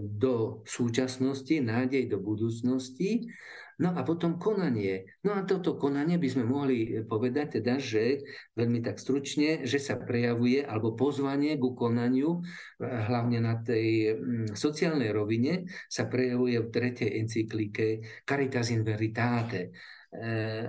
[0.00, 3.28] do súčasnosti, nádej do budúcnosti,
[3.76, 5.20] no a potom konanie.
[5.20, 8.24] No a toto konanie by sme mohli povedať teda, že
[8.56, 14.46] veľmi tak stručne, že sa prejavuje, alebo pozvanie ku konaniu, e, hlavne na tej mm,
[14.56, 17.86] sociálnej rovine, sa prejavuje v tretej encyklike
[18.24, 19.76] Caritas in Veritate,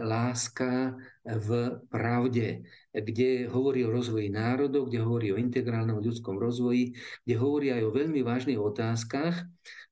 [0.01, 0.93] láska
[1.25, 2.61] v pravde,
[2.93, 6.93] kde hovorí o rozvoji národov, kde hovorí o integrálnom ľudskom rozvoji,
[7.25, 9.41] kde hovorí aj o veľmi vážnych otázkach,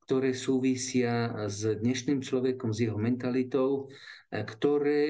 [0.05, 3.89] ktoré súvisia s dnešným človekom, s jeho mentalitou,
[4.29, 5.01] ktoré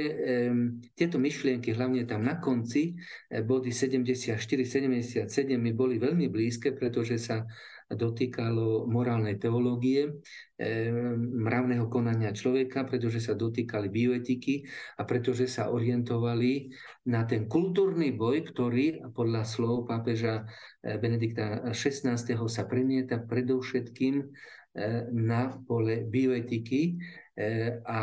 [0.96, 7.44] tieto myšlienky, hlavne tam na konci, eh, body 74-77 mi boli veľmi blízke, pretože sa
[7.90, 10.22] dotýkalo morálnej teológie,
[10.60, 14.68] mravného konania človeka, pretože sa dotýkali bioetiky
[15.00, 16.70] a pretože sa orientovali
[17.08, 22.20] na ten kultúrny boj, ktorý podľa slov pápeža eh, Benedikta XVI.
[22.20, 27.00] sa premieta predovšetkým eh, na pole bioetiky
[27.40, 28.02] eh, a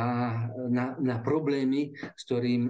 [0.73, 2.63] na, na problémy, s ktorým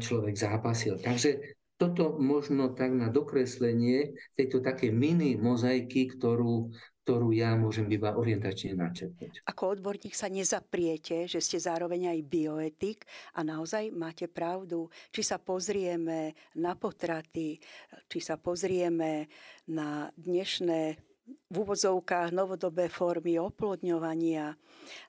[0.00, 0.96] človek zápasil.
[1.04, 6.70] Takže toto možno tak na dokreslenie tejto také mini mozaiky, ktorú,
[7.02, 9.42] ktorú ja môžem iba orientačne načetnúť.
[9.44, 12.98] Ako odborník sa nezapriete, že ste zároveň aj bioetik
[13.34, 14.86] a naozaj máte pravdu.
[15.10, 17.58] Či sa pozrieme na potraty,
[18.06, 19.26] či sa pozrieme
[19.66, 24.52] na dnešné v úvodzovkách novodobé formy oplodňovania,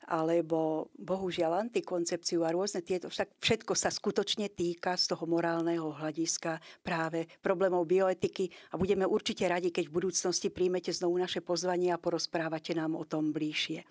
[0.08, 6.64] alebo bohužiaľ antikoncepciu a rôzne tieto, však všetko sa skutočne týka z toho morálneho hľadiska
[6.80, 12.00] práve problémov bioetiky a budeme určite radi, keď v budúcnosti príjmete znovu naše pozvanie a
[12.00, 13.84] porozprávate nám o tom bližšie.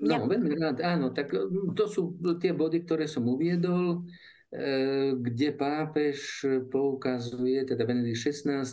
[0.00, 0.16] Mňa...
[0.16, 1.12] No, veľmi rád, áno.
[1.12, 1.28] Tak
[1.76, 4.04] to sú tie body, ktoré som uviedol
[4.52, 8.64] e, kde pápež poukazuje, teda Benedikt XVI,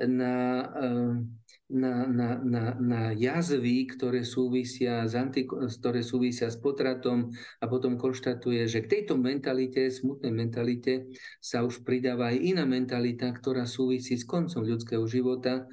[0.00, 0.64] na
[1.70, 7.30] na, na, na, na jazvy, ktoré súvisia, s antiko, ktoré súvisia s potratom
[7.62, 11.06] a potom konštatuje, že k tejto mentalite, smutnej mentalite,
[11.38, 15.70] sa už pridáva aj iná mentalita, ktorá súvisí s koncom ľudského života.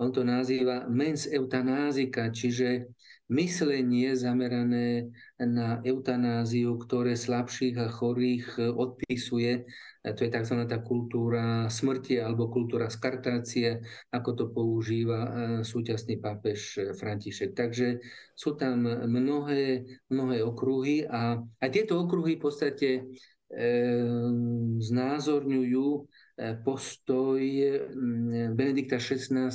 [0.00, 2.88] On to nazýva mens eutanázika, čiže
[3.30, 9.68] myslenie zamerané na eutanáziu, ktoré slabších a chorých odpisuje.
[10.00, 10.56] To je tzv.
[10.64, 17.52] tá kultúra smrti alebo kultúra skartácie, ako to používa e, súčasný pápež František.
[17.52, 18.00] Takže
[18.32, 23.00] sú tam mnohé, mnohé okruhy a aj tieto okruhy v podstate e,
[24.80, 26.00] znázorňujú e,
[26.64, 27.40] postoj
[28.56, 29.52] Benedikta XVI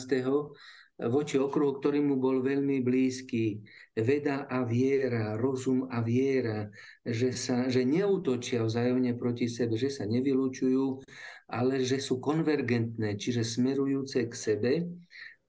[0.96, 3.66] voči okruhu, ktorý mu bol veľmi blízky.
[3.96, 6.68] Veda a viera, rozum a viera,
[7.08, 11.00] že, sa, že neutočia vzájomne proti sebe, že sa nevylučujú,
[11.48, 14.74] ale že sú konvergentné, čiže smerujúce k sebe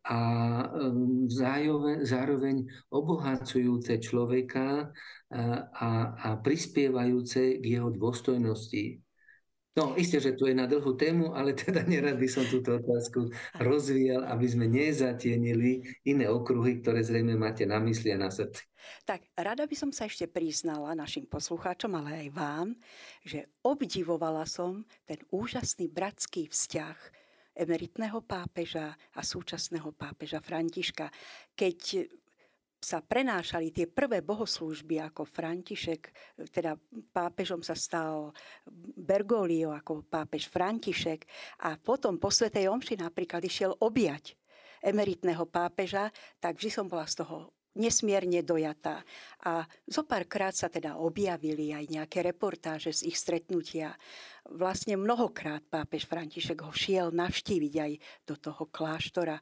[0.06, 0.20] a
[0.78, 2.56] um, zároveň, zároveň
[2.94, 4.94] obohacujúce človeka
[5.26, 5.42] a,
[5.74, 9.05] a, a prispievajúce k jeho dôstojnosti.
[9.76, 13.28] No, isté, že tu je na dlhú tému, ale teda nerad by som túto otázku
[13.60, 18.64] rozvíjal, aby sme nezatienili iné okruhy, ktoré zrejme máte na mysli a na srdci.
[19.04, 22.68] Tak, rada by som sa ešte priznala našim poslucháčom, ale aj vám,
[23.20, 26.96] že obdivovala som ten úžasný bratský vzťah
[27.56, 31.08] emeritného pápeža a súčasného pápeža Františka.
[31.52, 32.08] Keď
[32.76, 36.12] sa prenášali tie prvé bohoslúžby ako František,
[36.52, 36.76] teda
[37.10, 38.30] pápežom sa stal
[38.96, 41.26] Bergoglio ako pápež František
[41.66, 44.36] a potom po Svetej Omši napríklad išiel objať
[44.84, 49.04] emeritného pápeža, tak vždy som bola z toho nesmierne dojatá.
[49.44, 53.92] A zo párkrát sa teda objavili aj nejaké reportáže z ich stretnutia.
[54.48, 57.92] Vlastne mnohokrát pápež František ho šiel navštíviť aj
[58.24, 59.36] do toho kláštora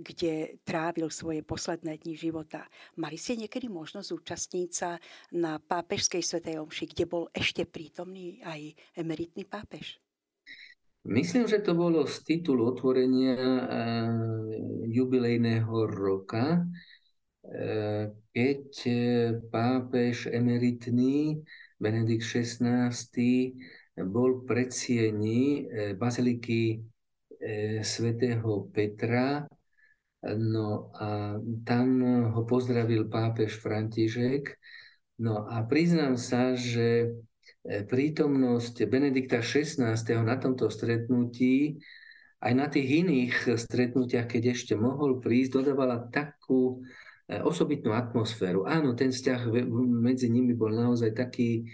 [0.00, 2.64] kde trávil svoje posledné dni života.
[2.96, 4.96] Mali ste niekedy možnosť zúčastniť sa
[5.36, 10.00] na pápežskej svetej omši, kde bol ešte prítomný aj emeritný pápež?
[11.02, 13.64] Myslím, že to bolo z titulu otvorenia e,
[14.86, 18.94] jubilejného roka, e, keď e,
[19.50, 21.42] pápež emeritný
[21.82, 22.94] Benedikt XVI
[23.98, 25.66] bol predsiení
[25.98, 26.80] baziliky
[27.82, 29.42] svätého Petra
[30.22, 31.34] No a
[31.66, 31.86] tam
[32.30, 34.54] ho pozdravil pápež František.
[35.18, 37.10] No a priznám sa, že
[37.66, 39.98] e, prítomnosť Benedikta XVI.
[40.22, 41.82] na tomto stretnutí
[42.42, 46.82] aj na tých iných stretnutiach, keď ešte mohol prísť, dodávala takú
[47.26, 48.62] e, osobitnú atmosféru.
[48.62, 49.50] Áno, ten vzťah
[49.90, 51.66] medzi nimi bol naozaj taký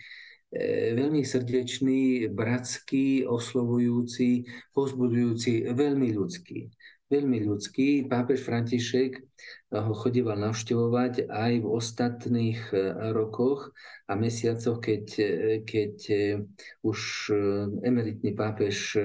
[0.52, 6.72] e, veľmi srdečný, bratský, oslovujúci, pozbudujúci, veľmi ľudský
[7.08, 8.04] veľmi ľudský.
[8.04, 9.24] Pápež František
[9.72, 12.76] ho chodíval navštevovať aj v ostatných e,
[13.16, 13.72] rokoch
[14.08, 15.30] a mesiacoch, keď, e,
[15.64, 15.94] keď
[16.84, 17.32] už
[17.80, 19.00] emeritný pápež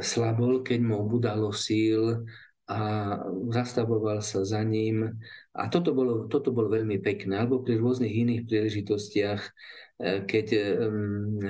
[0.00, 2.26] slabol, keď mu budalo síl
[2.66, 2.80] a
[3.54, 5.06] zastavoval sa za ním.
[5.54, 7.38] A toto bolo, toto bolo veľmi pekné.
[7.38, 9.40] Alebo pri rôznych iných príležitostiach,
[10.26, 10.46] keď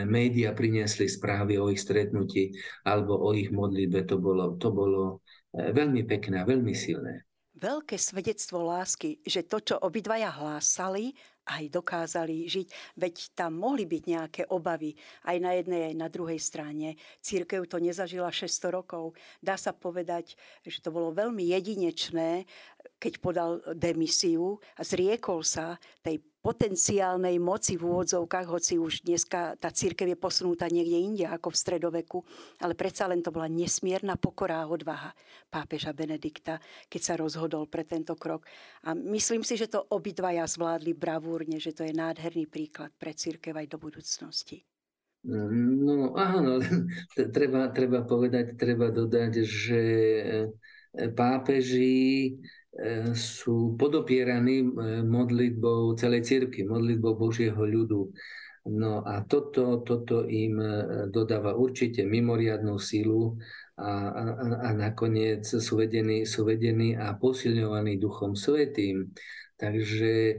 [0.06, 2.54] média priniesli správy o ich stretnutí
[2.86, 5.25] alebo o ich modlitbe, to bolo, to bolo
[5.56, 7.24] veľmi pekné a veľmi silné.
[7.56, 11.16] Veľké svedectvo lásky, že to, čo obidvaja hlásali,
[11.46, 14.92] aj dokázali žiť, veď tam mohli byť nejaké obavy
[15.24, 17.00] aj na jednej, aj na druhej strane.
[17.22, 19.14] Církev to nezažila 600 rokov.
[19.38, 20.34] Dá sa povedať,
[20.66, 22.44] že to bolo veľmi jedinečné,
[22.98, 29.74] keď podal demisiu a zriekol sa tej potenciálnej moci v úvodzovkách, hoci už dneska tá
[29.74, 32.18] církev je posunutá niekde inde ako v stredoveku,
[32.62, 35.10] ale predsa len to bola nesmierna pokora a odvaha
[35.50, 38.46] pápeža Benedikta, keď sa rozhodol pre tento krok.
[38.86, 43.50] A myslím si, že to obidvaja zvládli bravúrne, že to je nádherný príklad pre církev
[43.50, 44.62] aj do budúcnosti.
[45.26, 46.62] No áno,
[47.34, 49.82] treba, treba povedať, treba dodať, že
[50.94, 52.65] pápeži E,
[53.16, 54.68] sú podopieraní e,
[55.00, 58.12] modlitbou celej cirkvi, modlitbou Božieho ľudu.
[58.66, 60.68] No a toto, toto im e,
[61.08, 63.38] dodáva určite mimoriadnú sílu
[63.80, 64.22] a, a,
[64.60, 69.08] a nakoniec sú vedení, sú vedení a posilňovaní Duchom Svetým.
[69.56, 70.34] Takže e,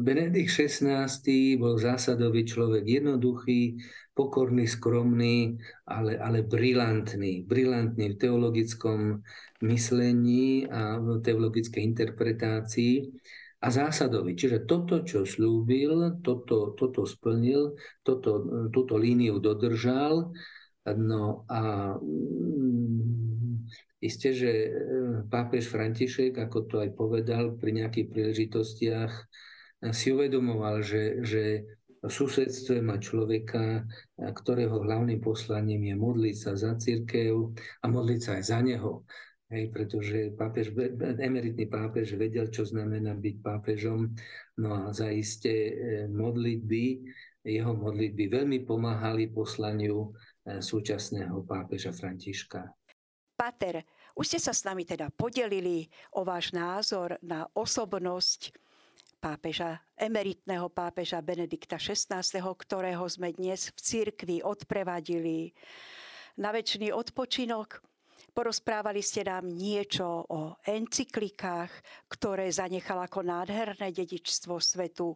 [0.00, 1.04] Benedikt XVI
[1.60, 3.76] bol zásadový človek, jednoduchý,
[4.20, 5.56] pokorný, skromný,
[5.88, 7.48] ale, ale brilantný.
[7.48, 9.24] Brilantný v teologickom
[9.64, 13.08] myslení a v teologickej interpretácii
[13.64, 14.36] a zásadový.
[14.36, 20.36] Čiže toto, čo slúbil, toto, toto splnil, toto, túto líniu dodržal.
[20.84, 23.40] No a mm,
[24.00, 24.68] Isté, že e,
[25.28, 29.12] pápež František, ako to aj povedal pri nejakých príležitostiach,
[29.92, 31.44] si uvedomoval, že, že
[32.00, 33.84] v susedstve má človeka,
[34.16, 37.52] ktorého hlavným poslaním je modliť sa za církev
[37.84, 39.04] a modliť sa aj za neho.
[39.50, 40.70] Hej, pretože pápež,
[41.18, 44.14] emeritný pápež vedel, čo znamená byť pápežom.
[44.62, 45.72] No a zaiste e,
[46.06, 46.84] modlitby,
[47.42, 50.14] jeho modlitby veľmi pomáhali poslaniu
[50.46, 52.62] e, súčasného pápeža Františka.
[53.34, 53.82] Pater,
[54.14, 58.69] už ste sa s nami teda podelili o váš názor na osobnosť
[59.20, 65.52] pápeža, emeritného pápeža Benedikta XVI, ktorého sme dnes v cirkvi odprevadili
[66.40, 67.84] na väčší odpočinok.
[68.32, 71.68] Porozprávali ste nám niečo o encyklikách,
[72.08, 75.12] ktoré zanechal ako nádherné dedičstvo svetu.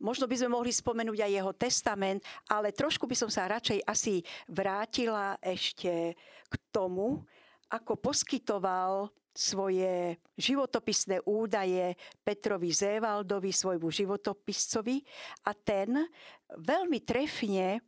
[0.00, 4.24] Možno by sme mohli spomenúť aj jeho testament, ale trošku by som sa radšej asi
[4.48, 6.16] vrátila ešte
[6.48, 7.22] k tomu,
[7.72, 15.00] ako poskytoval svoje životopisné údaje Petrovi Zévaldovi, svojmu životopiscovi.
[15.48, 16.04] A ten
[16.52, 17.80] veľmi trefne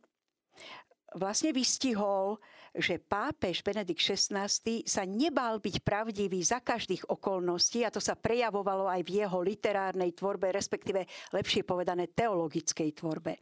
[1.13, 2.41] vlastne vystihol
[2.75, 4.47] že pápež Benedikt XVI
[4.83, 10.11] sa nebal byť pravdivý za každých okolností a to sa prejavovalo aj v jeho literárnej
[10.11, 13.39] tvorbe, respektíve lepšie povedané teologickej tvorbe.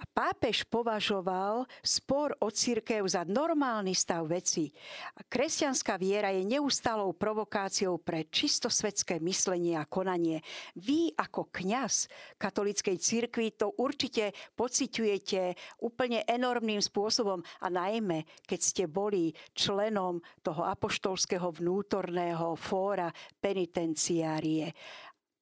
[0.00, 4.72] A pápež považoval spor o církev za normálny stav veci.
[5.14, 10.42] A kresťanská viera je neustálou provokáciou pre čistosvetské myslenie a konanie.
[10.74, 12.08] Vy ako kňaz
[12.40, 15.54] katolíckej církvy to určite pociťujete
[15.84, 23.08] úplne enormným spôsobom a najmä, keď ste boli členom toho apoštolského vnútorného fóra
[23.40, 24.68] penitenciárie.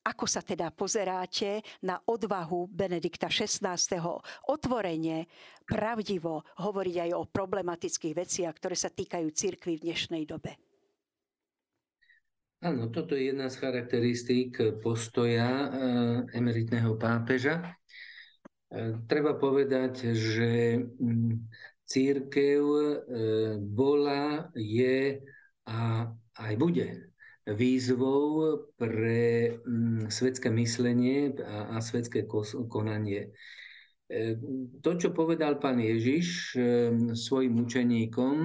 [0.06, 3.74] Ako sa teda pozeráte na odvahu Benedikta XVI.
[4.46, 5.26] otvorene,
[5.66, 10.54] pravdivo hovoriť aj o problematických veciach, ktoré sa týkajú cirkvy v dnešnej dobe?
[12.62, 15.70] Áno, toto je jedna z charakteristík postoja eh,
[16.38, 17.74] emeritného pápeža.
[18.70, 21.34] Eh, treba povedať, že mm,
[21.90, 22.84] církev e,
[23.58, 25.18] bola, je
[25.66, 26.06] a
[26.38, 27.10] aj bude
[27.50, 32.30] výzvou pre mm, svetské myslenie a, a svetské
[32.70, 33.34] konanie.
[34.06, 34.38] E,
[34.78, 36.60] to, čo povedal pán Ježiš e,
[37.18, 38.36] svojim učeníkom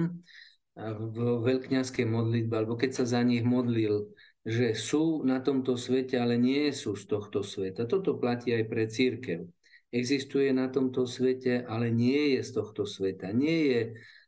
[0.76, 4.12] v veľkňanskej modlitbe, alebo keď sa za nich modlil,
[4.44, 7.88] že sú na tomto svete, ale nie sú z tohto sveta.
[7.88, 9.55] Toto platí aj pre církev
[9.96, 13.32] existuje na tomto svete, ale nie je z tohto sveta.
[13.32, 13.80] Nie je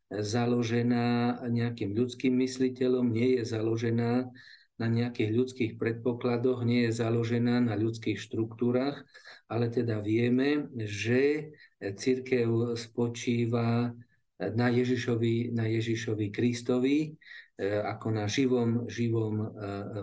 [0.08, 4.32] založená nejakým ľudským mysliteľom, nie je založená
[4.78, 9.04] na nejakých ľudských predpokladoch, nie je založená na ľudských štruktúrach,
[9.50, 13.92] ale teda vieme, že církev spočíva
[14.38, 17.18] na Ježišovi, na Ježišovi Kristovi,
[17.58, 19.46] E, ako na živom, živom e,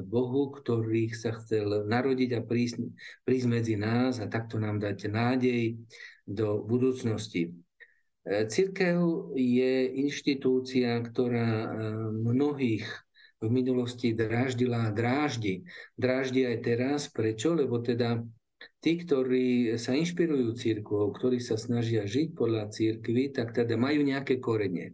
[0.03, 2.83] Bohu, ktorý sa chcel narodiť a prísť,
[3.23, 5.79] prísť medzi nás a takto nám dať nádej
[6.27, 7.55] do budúcnosti.
[8.27, 11.71] E, Církev je inštitúcia, ktorá
[12.11, 12.83] mnohých
[13.39, 15.63] v minulosti dráždila a dráždi.
[15.95, 17.07] Dráždi aj teraz.
[17.07, 17.55] Prečo?
[17.55, 18.19] Lebo teda
[18.85, 24.37] tí, ktorí sa inšpirujú církvou, ktorí sa snažia žiť podľa církvy, tak teda majú nejaké
[24.37, 24.93] korene.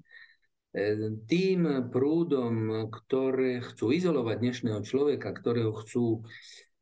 [1.28, 6.24] Tým prúdom, ktoré chcú izolovať dnešného človeka, ktorého chcú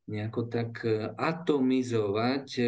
[0.06, 2.66] nejako tak e, atomizovať, e,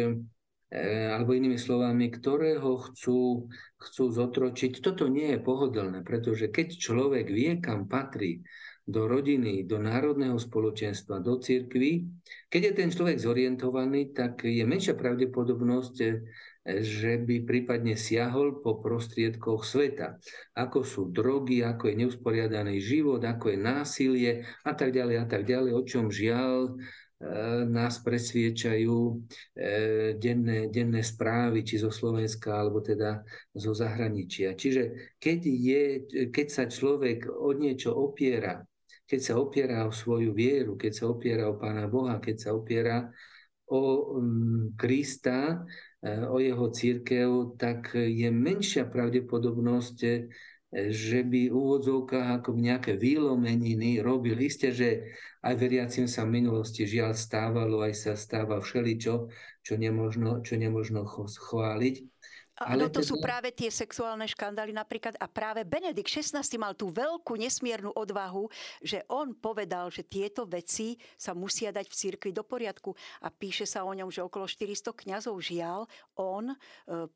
[1.11, 3.51] alebo inými slovami, ktorého chcú,
[3.83, 4.79] chcú zotročiť.
[4.79, 8.43] Toto nie je pohodlné, pretože keď človek vie, kam patrí,
[8.83, 12.03] do rodiny, do národného spoločenstva, do cirkvy,
[12.51, 15.95] keď je ten človek zorientovaný, tak je menšia pravdepodobnosť,
[16.63, 20.19] že by prípadne siahol po prostriedkoch sveta,
[20.55, 24.31] ako sú drogy, ako je neusporiadaný život, ako je násilie
[24.63, 26.71] a tak ďalej a tak ďalej, o čom žiaľ e,
[27.69, 29.13] nás presviečajú e,
[30.19, 33.23] denné, denné správy, či zo Slovenska, alebo teda
[33.55, 34.59] zo zahraničia.
[34.59, 35.83] Čiže keď, je,
[36.29, 38.59] keď sa človek od niečo opiera,
[39.03, 43.07] keď sa opiera o svoju vieru, keď sa opiera o Pána Boha, keď sa opiera
[43.71, 43.81] o
[44.75, 45.63] Krista,
[46.03, 50.27] Eh, o jeho církev, tak je menšia pravdepodobnosť,
[50.73, 54.37] že by v úvodzovkách ako nejaké výlomeniny robil.
[54.41, 54.89] Isté, že
[55.45, 59.29] aj veriacim sa v minulosti žiaľ stávalo, aj sa stáva všeličo,
[59.61, 62.12] čo nemožno, čo nemožno chváliť.
[62.61, 63.09] Ale to teda...
[63.09, 65.17] sú práve tie sexuálne škandály napríklad.
[65.17, 68.45] A práve Benedikt XVI mal tú veľkú nesmiernu odvahu,
[68.77, 72.93] že on povedal, že tieto veci sa musia dať v cirkvi do poriadku.
[73.25, 76.57] A píše sa o ňom, že okolo 400 kňazov žiaľ on e,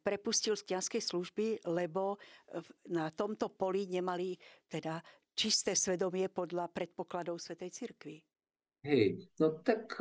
[0.02, 2.58] prepustil z kňazskej služby, lebo e,
[2.90, 4.34] na tomto poli nemali
[4.66, 4.98] teda
[5.38, 8.37] čisté svedomie podľa predpokladov Svetej Cirkvi.
[8.88, 10.00] Hej, no tak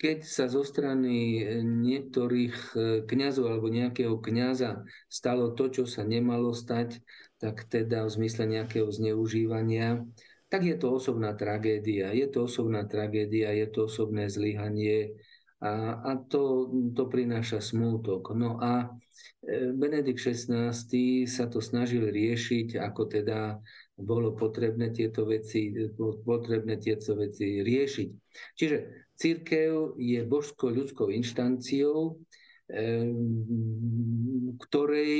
[0.00, 2.72] keď sa zo strany niektorých
[3.04, 4.80] kňazov alebo nejakého kňaza
[5.12, 7.04] stalo to, čo sa nemalo stať,
[7.36, 10.00] tak teda v zmysle nejakého zneužívania,
[10.48, 12.16] tak je to osobná tragédia.
[12.16, 15.12] Je to osobná tragédia, je to osobné zlyhanie
[15.60, 18.32] a, a to, to prináša smútok.
[18.32, 18.88] No a
[19.44, 20.72] e, Benedikt XVI
[21.28, 23.60] sa to snažil riešiť, ako teda
[23.96, 25.72] bolo potrebné tieto veci,
[26.24, 28.08] potrebné tieto veci riešiť.
[28.56, 28.76] Čiže
[29.16, 32.20] církev je božsko-ľudskou inštanciou,
[34.56, 35.14] ktorej,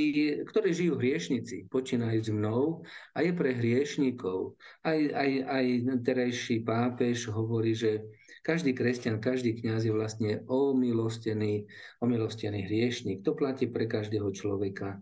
[0.51, 2.83] ktorej žijú hriešnici, počínajúc mnou
[3.15, 4.59] a je pre hriešnikov.
[4.83, 5.67] Aj, aj, aj
[6.03, 8.03] terajší pápež hovorí, že
[8.43, 11.71] každý kresťan, každý kňaz je vlastne omilostený,
[12.03, 13.23] omilostený hriešnik.
[13.23, 14.99] To platí pre každého človeka.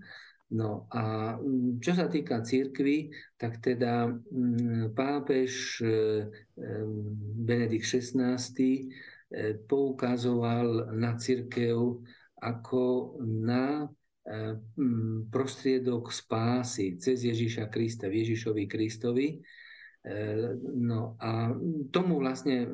[0.52, 3.08] No a mm, čo sa týka církvy,
[3.40, 5.88] tak teda mm, pápež e,
[7.40, 8.84] Benedikt XVI e,
[9.64, 12.04] poukazoval na církev
[12.44, 14.60] ako na e,
[15.32, 19.28] prostriedok spásy cez Ježíša Krista, Ježišovi Kristovi.
[20.76, 21.48] No a
[21.88, 22.68] tomu vlastne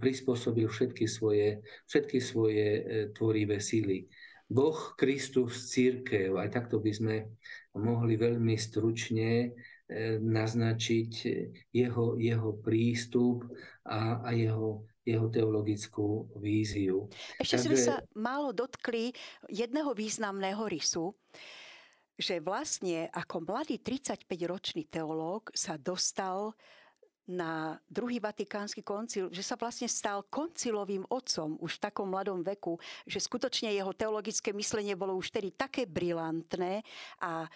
[0.00, 2.68] prispôsobil všetky svoje, všetky svoje
[3.12, 4.08] tvorivé síly.
[4.50, 6.34] Boh, Kristus, církev.
[6.34, 7.16] Aj takto by sme
[7.78, 9.48] mohli veľmi stručne e,
[10.18, 11.12] naznačiť
[11.70, 13.46] jeho, jeho prístup
[13.86, 17.06] a, a jeho, jeho teologickú víziu.
[17.38, 17.66] Ešte Takže...
[17.70, 19.14] sme sa málo dotkli
[19.46, 21.14] jedného významného rysu,
[22.18, 26.58] že vlastne ako mladý 35-ročný teológ sa dostal
[27.30, 32.74] na druhý vatikánsky koncil, že sa vlastne stal koncilovým otcom už v takom mladom veku,
[33.06, 36.82] že skutočne jeho teologické myslenie bolo už tedy také brilantné
[37.22, 37.46] a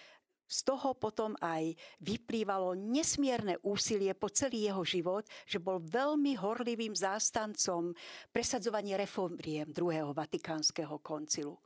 [0.45, 1.73] z toho potom aj
[2.05, 7.97] vyplývalo nesmierne úsilie po celý jeho život, že bol veľmi horlivým zástancom
[8.29, 11.57] presadzovania reformiem druhého vatikánskeho koncilu.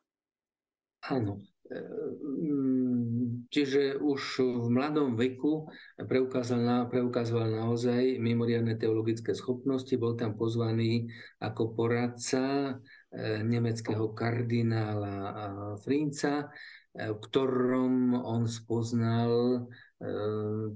[1.08, 1.40] Áno.
[1.70, 9.94] E, mm, čiže už v mladom veku preukázal, na, preukázoval naozaj mimoriadne teologické schopnosti.
[9.96, 11.08] Bol tam pozvaný
[11.40, 12.76] ako poradca
[13.14, 15.16] e, nemeckého kardinála
[15.80, 16.52] Frinca,
[16.92, 19.64] e, v ktorom on spoznal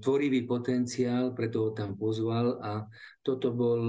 [0.04, 2.84] tvorivý potenciál, preto ho tam pozval a
[3.24, 3.80] toto bol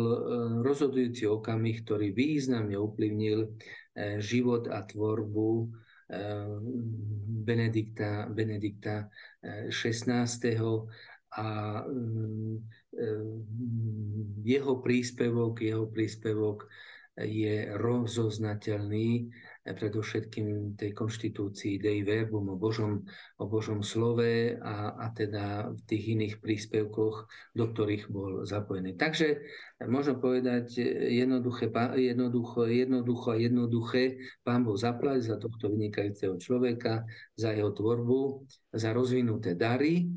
[0.63, 3.51] rozhodujúci okamih, ktorý významne ovplyvnil
[4.23, 5.75] život a tvorbu
[7.45, 9.09] Benedikta, Benedikta
[9.73, 10.29] XVI.
[11.35, 11.49] a
[11.83, 12.57] mm,
[14.45, 16.69] jeho príspevok, jeho príspevok
[17.19, 19.31] je rozoznateľný
[19.65, 23.01] predovšetkým tej konštitúcii Dei Verbum o Božom,
[23.41, 27.25] o Božom slove a, a teda v tých iných príspevkoch,
[27.57, 29.01] do ktorých bol zapojený.
[29.01, 29.41] Takže
[29.89, 34.03] možno povedať jednoduché, jednoducho, jednoducho a jednoduché
[34.45, 40.13] Pán Boh zaplať za tohto vynikajúceho človeka, za jeho tvorbu, za rozvinuté dary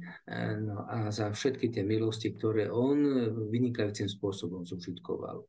[0.59, 2.99] no a za všetky tie milosti, ktoré on
[3.47, 5.47] vynikajúcim spôsobom zužitkoval.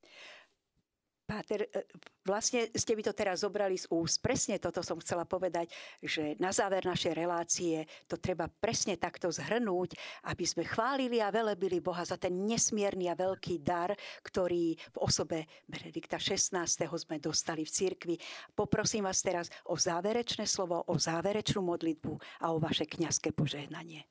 [1.29, 1.85] Páter, e,
[2.25, 4.17] vlastne ste by to teraz zobrali z úst.
[4.25, 5.69] Presne toto som chcela povedať,
[6.01, 9.93] že na záver našej relácie to treba presne takto zhrnúť,
[10.25, 13.93] aby sme chválili a velebili Boha za ten nesmierny a veľký dar,
[14.25, 16.65] ktorý v osobe Benedikta XVI.
[16.97, 18.17] sme dostali v cirkvi.
[18.57, 24.09] Poprosím vás teraz o záverečné slovo, o záverečnú modlitbu a o vaše kňazské požehnanie.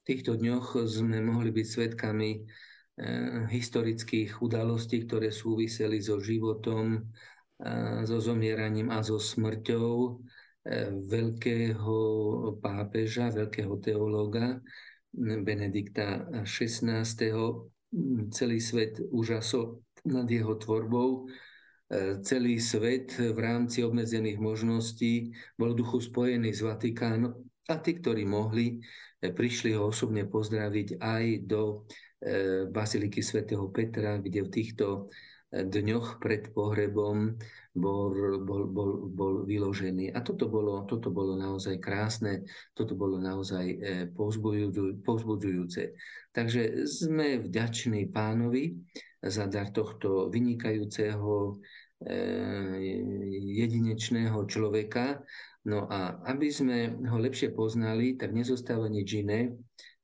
[0.00, 2.48] V týchto dňoch sme mohli byť svetkami
[3.48, 7.00] historických udalostí, ktoré súviseli so životom,
[7.64, 10.20] eh, so zomieraním a so smrťou
[10.68, 11.96] eh, veľkého
[12.60, 14.60] pápeža, veľkého teológa
[15.16, 17.02] Benedikta XVI.
[18.30, 21.26] Celý svet úžasol nad jeho tvorbou.
[22.22, 27.34] Celý svet v rámci obmedzených možností bol duchu spojený s Vatikánom
[27.66, 28.78] a tí, ktorí mohli,
[29.18, 31.82] prišli ho osobne pozdraviť aj do
[32.68, 35.08] Baziliky svätého Petra, kde v týchto
[35.48, 37.32] e, dňoch pred pohrebom
[37.72, 38.12] bol,
[38.44, 40.12] bol, bol, bol vyložený.
[40.12, 42.44] A toto bolo, toto bolo naozaj krásne,
[42.76, 43.76] toto bolo naozaj e,
[45.00, 45.96] povzbudzujúce.
[46.36, 48.76] Takže sme vďační pánovi
[49.24, 51.60] za dar tohto vynikajúceho
[53.60, 55.20] jedinečného človeka.
[55.68, 59.52] No a aby sme ho lepšie poznali, tak nezostáva nič iné,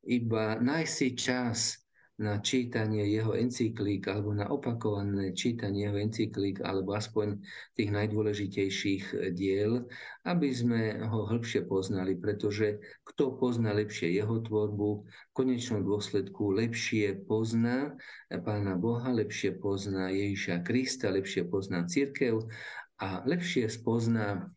[0.04, 1.85] iba nájsť si čas
[2.16, 7.44] na čítanie jeho encyklík alebo na opakované čítanie jeho encyklík alebo aspoň
[7.76, 9.84] tých najdôležitejších diel,
[10.24, 17.28] aby sme ho hĺbšie poznali, pretože kto pozná lepšie jeho tvorbu, v konečnom dôsledku lepšie
[17.28, 17.92] pozná
[18.32, 22.48] Pána Boha, lepšie pozná Ježiša Krista, lepšie pozná církev
[22.96, 24.48] a lepšie spozná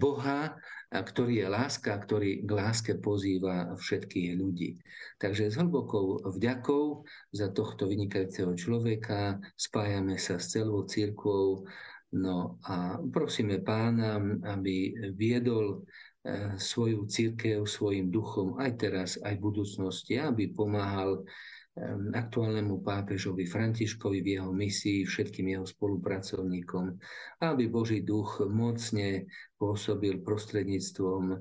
[0.00, 0.56] Boha
[1.02, 4.78] ktorý je láska, ktorý k láske pozýva všetkých ľudí.
[5.18, 7.02] Takže s hlbokou vďakou
[7.34, 11.66] za tohto vynikajúceho človeka spájame sa s celou církvou
[12.14, 15.82] no a prosíme pána, aby viedol
[16.22, 21.26] eh, svoju církev svojim duchom aj teraz, aj v budúcnosti, aby pomáhal
[22.14, 26.94] aktuálnemu pápežovi Františkovi v jeho misii, všetkým jeho spolupracovníkom,
[27.42, 29.26] aby Boží duch mocne
[29.58, 31.36] pôsobil prostredníctvom e,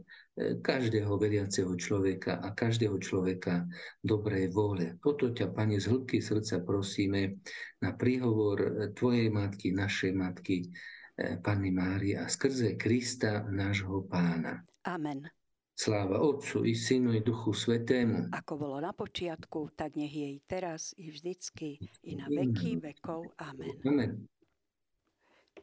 [0.58, 3.70] každého veriaceho človeka a každého človeka
[4.02, 4.98] dobrej vôle.
[5.06, 7.38] Toto ťa, Pane, z hĺbky srdca prosíme
[7.78, 10.66] na príhovor Tvojej matky, našej matky,
[11.14, 14.66] e, Panny Mária, skrze Krista, nášho pána.
[14.90, 15.30] Amen.
[15.74, 18.30] Sláva Otcu i Synu i Duchu Svetému.
[18.30, 23.34] Ako bolo na počiatku, tak nech je i teraz, i vždycky, i na veky vekov.
[23.42, 23.74] Amen.
[23.82, 24.12] Amen.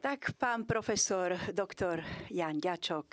[0.01, 3.07] Tak pán profesor, doktor Jan Ďačok,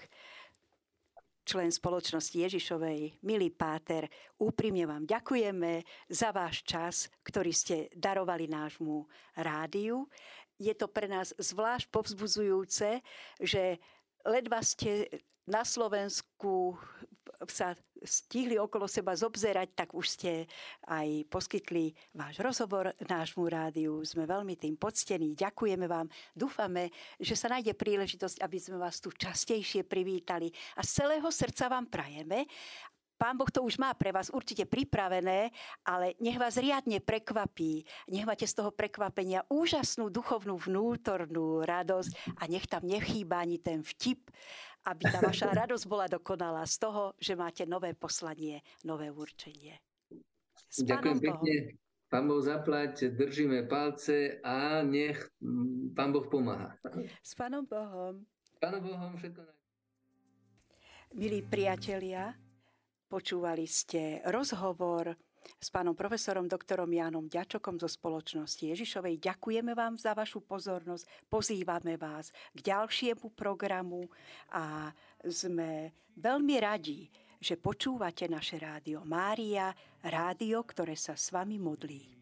[1.46, 4.10] člen spoločnosti Ježišovej, milý páter,
[4.42, 9.06] úprimne vám ďakujeme za váš čas, ktorý ste darovali nášmu
[9.38, 10.10] rádiu.
[10.58, 13.00] Je to pre nás zvlášť povzbudzujúce,
[13.38, 13.78] že
[14.26, 15.06] ledva ste
[15.48, 16.76] na Slovensku
[17.48, 20.46] sa stihli okolo seba zobzerať, tak už ste
[20.86, 24.02] aj poskytli váš rozhovor nášmu rádiu.
[24.06, 25.34] Sme veľmi tým poctení.
[25.34, 26.06] Ďakujeme vám.
[26.34, 30.50] Dúfame, že sa nájde príležitosť, aby sme vás tu častejšie privítali.
[30.78, 32.46] A z celého srdca vám prajeme,
[33.18, 35.50] Pán Boh to už má pre vás určite pripravené,
[35.82, 37.82] ale nech vás riadne prekvapí.
[38.14, 43.82] Nech máte z toho prekvapenia úžasnú duchovnú vnútornú radosť a nech tam nechýba ani ten
[43.82, 44.30] vtip,
[44.86, 49.74] aby tá vaša radosť bola dokonalá z toho, že máte nové poslanie, nové určenie.
[50.70, 51.54] S Ďakujem pekne.
[52.08, 56.72] Pán Boh zaplať, držíme palce a nech mm, Pán Boh pomáha.
[57.20, 58.24] S Pánom Bohom.
[58.40, 59.44] S Pánom Bohom všetko
[61.16, 62.36] Milí priatelia,
[63.08, 65.16] počúvali ste rozhovor
[65.56, 69.16] s pánom profesorom doktorom Jánom Ďačokom zo spoločnosti Ježišovej.
[69.16, 74.04] Ďakujeme vám za vašu pozornosť, pozývame vás k ďalšiemu programu
[74.52, 74.92] a
[75.24, 77.08] sme veľmi radi,
[77.40, 79.72] že počúvate naše rádio Mária,
[80.04, 82.17] rádio, ktoré sa s vami modlí.